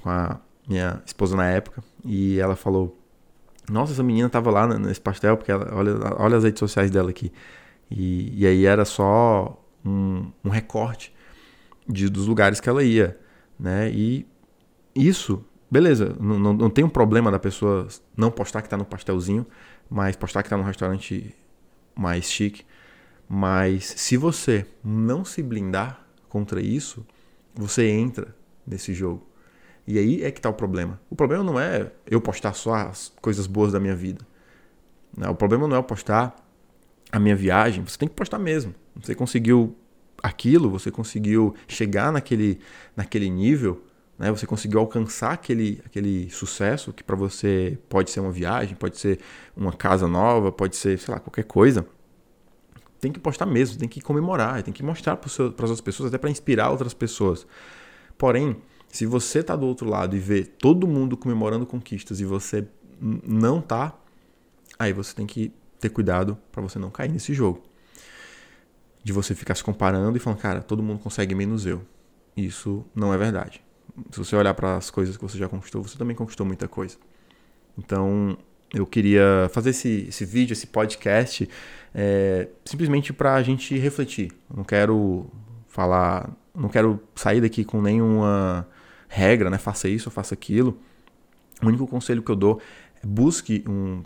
com 0.00 0.08
a 0.08 0.40
minha 0.66 1.02
esposa 1.04 1.36
na 1.36 1.46
época 1.46 1.82
e 2.04 2.38
ela 2.38 2.56
falou: 2.56 2.98
Nossa, 3.70 3.92
essa 3.92 4.02
menina 4.02 4.28
tava 4.28 4.50
lá 4.50 4.66
nesse 4.78 5.00
pastel, 5.00 5.36
porque 5.36 5.50
ela, 5.50 5.74
olha, 5.74 5.92
olha 6.18 6.36
as 6.36 6.44
redes 6.44 6.60
sociais 6.60 6.90
dela 6.90 7.10
aqui. 7.10 7.32
E, 7.90 8.42
e 8.42 8.46
aí 8.46 8.64
era 8.64 8.84
só 8.84 9.62
um, 9.84 10.30
um 10.44 10.48
recorte 10.48 11.14
de, 11.86 12.08
dos 12.08 12.26
lugares 12.26 12.60
que 12.60 12.68
ela 12.68 12.82
ia, 12.82 13.18
né? 13.58 13.90
E 13.90 14.26
isso, 14.94 15.44
beleza, 15.70 16.16
não, 16.20 16.38
não, 16.38 16.52
não 16.52 16.70
tem 16.70 16.84
um 16.84 16.88
problema 16.88 17.30
da 17.30 17.38
pessoa 17.38 17.88
não 18.16 18.30
postar 18.30 18.62
que 18.62 18.68
tá 18.68 18.76
no 18.76 18.84
pastelzinho, 18.84 19.46
mas 19.90 20.16
postar 20.16 20.42
que 20.42 20.48
tá 20.48 20.56
num 20.56 20.64
restaurante 20.64 21.34
mais 21.94 22.24
chique. 22.30 22.64
Mas 23.28 23.94
se 23.96 24.16
você 24.16 24.66
não 24.84 25.24
se 25.24 25.42
blindar 25.42 26.06
contra 26.28 26.60
isso, 26.60 27.06
você 27.54 27.88
entra 27.88 28.34
nesse 28.66 28.92
jogo. 28.92 29.26
E 29.86 29.98
aí 29.98 30.22
é 30.22 30.30
que 30.30 30.38
está 30.38 30.48
o 30.48 30.54
problema. 30.54 31.00
O 31.10 31.16
problema 31.16 31.42
não 31.42 31.58
é 31.58 31.90
eu 32.06 32.20
postar 32.20 32.52
só 32.52 32.74
as 32.74 33.12
coisas 33.20 33.46
boas 33.46 33.72
da 33.72 33.80
minha 33.80 33.96
vida. 33.96 34.24
Não, 35.16 35.32
o 35.32 35.34
problema 35.34 35.66
não 35.66 35.76
é 35.76 35.78
eu 35.78 35.82
postar 35.82 36.36
a 37.10 37.18
minha 37.18 37.36
viagem. 37.36 37.84
Você 37.84 37.98
tem 37.98 38.08
que 38.08 38.14
postar 38.14 38.38
mesmo. 38.38 38.74
Você 38.96 39.14
conseguiu 39.14 39.76
aquilo, 40.22 40.70
você 40.70 40.90
conseguiu 40.90 41.54
chegar 41.66 42.12
naquele, 42.12 42.60
naquele 42.96 43.28
nível, 43.28 43.84
né? 44.18 44.30
você 44.30 44.46
conseguiu 44.46 44.78
alcançar 44.78 45.32
aquele, 45.32 45.82
aquele 45.84 46.30
sucesso 46.30 46.92
que 46.92 47.02
para 47.02 47.16
você 47.16 47.76
pode 47.88 48.10
ser 48.10 48.20
uma 48.20 48.30
viagem, 48.30 48.76
pode 48.76 48.98
ser 48.98 49.18
uma 49.56 49.72
casa 49.72 50.06
nova, 50.06 50.52
pode 50.52 50.76
ser, 50.76 50.98
sei 50.98 51.12
lá, 51.12 51.18
qualquer 51.18 51.44
coisa 51.44 51.84
tem 53.02 53.10
que 53.10 53.18
postar 53.18 53.46
mesmo, 53.46 53.76
tem 53.76 53.88
que 53.88 54.00
comemorar, 54.00 54.62
tem 54.62 54.72
que 54.72 54.80
mostrar 54.80 55.16
para 55.16 55.26
as 55.26 55.40
outras 55.40 55.80
pessoas, 55.80 56.08
até 56.08 56.18
para 56.18 56.30
inspirar 56.30 56.70
outras 56.70 56.94
pessoas. 56.94 57.44
Porém, 58.16 58.56
se 58.92 59.06
você 59.06 59.38
está 59.38 59.56
do 59.56 59.66
outro 59.66 59.88
lado 59.88 60.14
e 60.14 60.18
vê 60.18 60.44
todo 60.44 60.86
mundo 60.86 61.16
comemorando 61.16 61.64
conquistas 61.64 62.20
e 62.20 62.26
você 62.26 62.68
não 63.00 63.58
tá, 63.58 63.98
aí 64.78 64.92
você 64.92 65.14
tem 65.14 65.26
que 65.26 65.50
ter 65.80 65.88
cuidado 65.88 66.36
para 66.52 66.60
você 66.60 66.78
não 66.78 66.90
cair 66.90 67.10
nesse 67.10 67.32
jogo. 67.32 67.62
De 69.02 69.10
você 69.10 69.34
ficar 69.34 69.54
se 69.54 69.64
comparando 69.64 70.14
e 70.18 70.20
falando, 70.20 70.38
cara, 70.38 70.60
todo 70.60 70.82
mundo 70.82 71.00
consegue 71.00 71.34
menos 71.34 71.64
eu. 71.64 71.80
Isso 72.36 72.84
não 72.94 73.14
é 73.14 73.16
verdade. 73.16 73.64
Se 74.10 74.18
você 74.18 74.36
olhar 74.36 74.52
para 74.52 74.76
as 74.76 74.90
coisas 74.90 75.16
que 75.16 75.22
você 75.22 75.38
já 75.38 75.48
conquistou, 75.48 75.82
você 75.82 75.96
também 75.96 76.14
conquistou 76.14 76.44
muita 76.44 76.68
coisa. 76.68 76.98
Então, 77.78 78.36
eu 78.74 78.86
queria 78.86 79.50
fazer 79.54 79.70
esse, 79.70 80.04
esse 80.10 80.26
vídeo, 80.26 80.52
esse 80.52 80.66
podcast, 80.66 81.48
é, 81.94 82.46
simplesmente 82.62 83.10
para 83.10 83.34
a 83.36 83.42
gente 83.42 83.76
refletir. 83.78 84.30
não 84.54 84.64
quero 84.64 85.26
falar, 85.66 86.30
não 86.54 86.68
quero 86.68 87.02
sair 87.14 87.40
daqui 87.40 87.64
com 87.64 87.80
nenhuma 87.80 88.68
regra, 89.12 89.50
né? 89.50 89.58
Faça 89.58 89.88
isso, 89.88 90.10
faça 90.10 90.32
aquilo. 90.32 90.78
O 91.62 91.66
único 91.66 91.86
conselho 91.86 92.22
que 92.22 92.30
eu 92.30 92.36
dou 92.36 92.60
busque 93.04 93.62
um, 93.68 94.02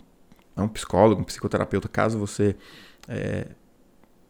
um 0.57 0.67
psicólogo, 0.67 1.21
um 1.21 1.23
psicoterapeuta, 1.23 1.87
caso 1.87 2.19
você. 2.19 2.55
É, 3.07 3.47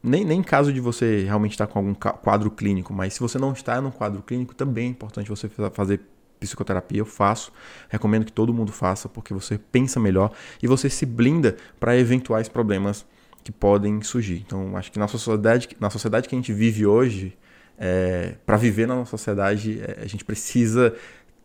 nem, 0.03 0.23
nem 0.23 0.39
em 0.39 0.43
caso 0.43 0.71
de 0.71 0.79
você 0.79 1.23
realmente 1.23 1.53
estar 1.53 1.65
com 1.65 1.79
algum 1.79 1.93
quadro 1.95 2.51
clínico, 2.51 2.93
mas 2.93 3.15
se 3.15 3.19
você 3.19 3.39
não 3.39 3.51
está 3.51 3.81
num 3.81 3.89
quadro 3.89 4.21
clínico, 4.21 4.53
também 4.53 4.85
é 4.85 4.89
importante 4.89 5.27
você 5.27 5.49
fazer 5.73 6.01
psicoterapia. 6.39 6.99
Eu 6.99 7.05
faço, 7.05 7.51
recomendo 7.89 8.23
que 8.23 8.31
todo 8.31 8.53
mundo 8.53 8.71
faça, 8.71 9.09
porque 9.09 9.33
você 9.33 9.57
pensa 9.57 9.99
melhor 9.99 10.31
e 10.61 10.67
você 10.67 10.89
se 10.89 11.05
blinda 11.05 11.57
para 11.79 11.97
eventuais 11.97 12.47
problemas 12.47 13.05
que 13.43 13.51
podem 13.51 14.01
surgir. 14.03 14.43
Então, 14.45 14.77
acho 14.77 14.91
que 14.91 14.99
na 14.99 15.07
sociedade, 15.07 15.69
na 15.79 15.89
sociedade 15.89 16.29
que 16.29 16.35
a 16.35 16.37
gente 16.37 16.53
vive 16.53 16.85
hoje, 16.85 17.35
é, 17.77 18.35
para 18.45 18.57
viver 18.57 18.87
na 18.87 18.95
nossa 18.95 19.11
sociedade, 19.11 19.79
é, 19.81 19.99
a 20.01 20.07
gente 20.07 20.25
precisa 20.25 20.95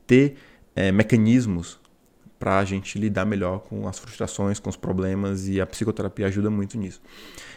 ter 0.07 0.37
é, 0.75 0.91
mecanismos 0.91 1.81
para 2.39 2.59
a 2.59 2.65
gente 2.65 2.99
lidar 2.99 3.25
melhor 3.25 3.61
com 3.61 3.87
as 3.87 3.99
frustrações, 3.99 4.59
com 4.59 4.69
os 4.69 4.77
problemas 4.77 5.47
e 5.47 5.61
a 5.61 5.67
psicoterapia 5.67 6.27
ajuda 6.27 6.51
muito 6.51 6.77
nisso. 6.77 7.01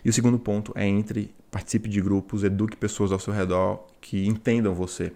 E 0.04 0.10
o 0.10 0.14
segundo 0.14 0.38
ponto 0.38 0.72
é 0.76 0.86
entre 0.86 1.34
participe 1.50 1.90
de 1.90 2.00
grupos, 2.02 2.44
eduque 2.44 2.78
pessoas 2.78 3.12
ao 3.12 3.18
seu 3.18 3.34
redor 3.34 3.88
que 4.00 4.28
entendam 4.28 4.76
você, 4.76 5.12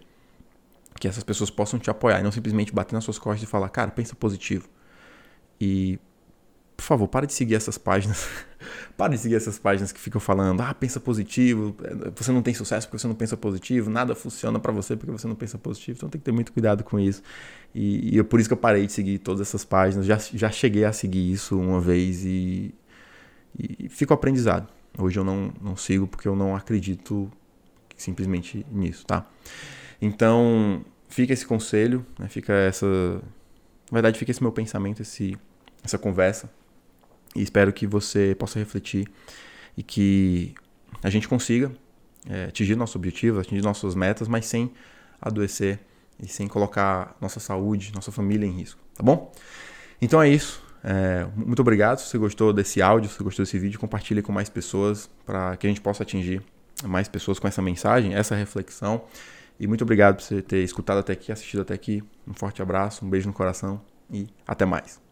que 1.00 1.08
essas 1.08 1.24
pessoas 1.24 1.52
possam 1.52 1.78
te 1.78 1.90
apoiar 1.90 2.20
e 2.20 2.24
não 2.24 2.32
simplesmente 2.32 2.74
bater 2.74 2.96
nas 2.96 3.04
suas 3.04 3.20
costas 3.20 3.44
e 3.44 3.46
falar, 3.46 3.70
cara, 3.70 3.92
pensa 3.92 4.16
positivo. 4.16 4.68
E 5.62 6.00
por 6.80 6.86
favor, 6.86 7.08
para 7.10 7.28
de 7.28 7.34
seguir 7.34 7.56
essas 7.56 7.78
páginas. 7.78 8.26
para 8.96 9.14
de 9.14 9.18
seguir 9.20 9.36
essas 9.36 9.60
páginas 9.60 9.92
que 9.92 10.00
ficam 10.00 10.20
falando, 10.20 10.62
ah, 10.62 10.74
pensa 10.74 10.98
positivo, 10.98 11.76
você 12.16 12.32
não 12.32 12.42
tem 12.42 12.54
sucesso 12.54 12.88
porque 12.88 13.00
você 13.00 13.08
não 13.08 13.16
pensa 13.16 13.36
positivo, 13.36 13.90
nada 13.90 14.16
funciona 14.16 14.60
para 14.60 14.72
você 14.72 14.96
porque 14.96 15.12
você 15.12 15.28
não 15.28 15.36
pensa 15.36 15.58
positivo. 15.58 15.98
Então 15.98 16.10
tem 16.10 16.20
que 16.20 16.24
ter 16.24 16.32
muito 16.32 16.54
cuidado 16.54 16.84
com 16.84 16.98
isso. 16.98 17.22
E, 17.76 18.16
e 18.16 18.20
é 18.20 18.24
por 18.24 18.40
isso 18.40 18.48
que 18.48 18.54
eu 18.54 18.58
parei 18.58 18.86
de 18.86 18.94
seguir 18.94 19.20
todas 19.20 19.42
essas 19.42 19.66
páginas. 19.66 20.06
Já, 20.06 20.18
já 20.18 20.50
cheguei 20.50 20.86
a 20.86 20.94
seguir 20.94 21.30
isso 21.30 21.60
uma 21.60 21.82
vez 21.82 22.24
e, 22.24 22.74
e 23.58 23.90
fico 23.90 24.14
aprendizado. 24.14 24.70
Hoje 24.98 25.20
eu 25.20 25.26
não, 25.26 25.52
não 25.62 25.76
sigo 25.76 26.08
porque 26.08 26.30
eu 26.30 26.36
não 26.36 26.56
acredito 26.56 27.30
simplesmente 27.98 28.66
nisso, 28.72 29.06
tá? 29.06 29.30
Então, 30.02 30.86
fica 31.10 31.34
esse 31.34 31.46
conselho, 31.46 32.06
né? 32.18 32.30
fica 32.30 32.54
essa. 32.54 32.88
Na 33.92 33.96
verdade, 33.96 34.18
fica 34.18 34.32
esse 34.32 34.42
meu 34.42 34.52
pensamento, 34.54 35.02
esse, 35.02 35.38
essa 35.84 35.98
conversa 35.98 36.50
e 37.36 37.42
espero 37.42 37.72
que 37.72 37.86
você 37.86 38.36
possa 38.38 38.60
refletir 38.60 39.08
e 39.78 39.84
que 39.84 40.54
a 41.04 41.10
gente 41.10 41.28
consiga 41.28 41.72
é, 42.28 42.46
atingir 42.46 42.76
nossos 42.76 42.96
objetivos, 42.96 43.40
atingir 43.40 43.64
nossas 43.64 43.96
metas, 43.96 44.28
mas 44.28 44.46
sem 44.46 44.72
adoecer 45.22 45.80
e 46.22 46.28
sem 46.28 46.48
colocar 46.48 47.16
nossa 47.22 47.40
saúde, 47.40 47.92
nossa 47.94 48.12
família 48.12 48.46
em 48.46 48.52
risco, 48.52 48.80
tá 48.96 49.04
bom? 49.04 49.32
Então 50.02 50.22
é 50.22 50.30
isso. 50.30 50.64
É, 50.84 51.28
muito 51.36 51.62
obrigado. 51.62 52.00
Se 52.00 52.08
você 52.08 52.18
gostou 52.18 52.54
desse 52.54 52.82
áudio, 52.82 53.10
se 53.10 53.18
você 53.18 53.24
gostou 53.24 53.46
desse 53.46 53.60
vídeo, 53.60 53.80
compartilhe 53.80 54.22
com 54.22 54.32
mais 54.32 54.50
pessoas 54.50 55.10
para 55.26 55.56
que 55.58 55.68
a 55.68 55.70
gente 55.70 55.82
possa 55.82 56.04
atingir 56.04 56.42
mais 56.86 57.08
pessoas 57.08 57.40
com 57.40 57.48
essa 57.48 57.62
mensagem, 57.62 58.14
essa 58.14 58.36
reflexão. 58.36 59.04
E 59.60 59.68
muito 59.68 59.84
obrigado 59.84 60.16
por 60.16 60.24
você 60.24 60.42
ter 60.42 60.64
escutado 60.64 61.00
até 61.00 61.14
aqui, 61.14 61.32
assistido 61.32 61.62
até 61.62 61.74
aqui. 61.74 62.02
Um 62.26 62.34
forte 62.34 62.62
abraço, 62.62 63.06
um 63.06 63.10
beijo 63.10 63.28
no 63.28 63.34
coração 63.34 63.82
e 64.10 64.28
até 64.48 64.66
mais. 64.66 65.02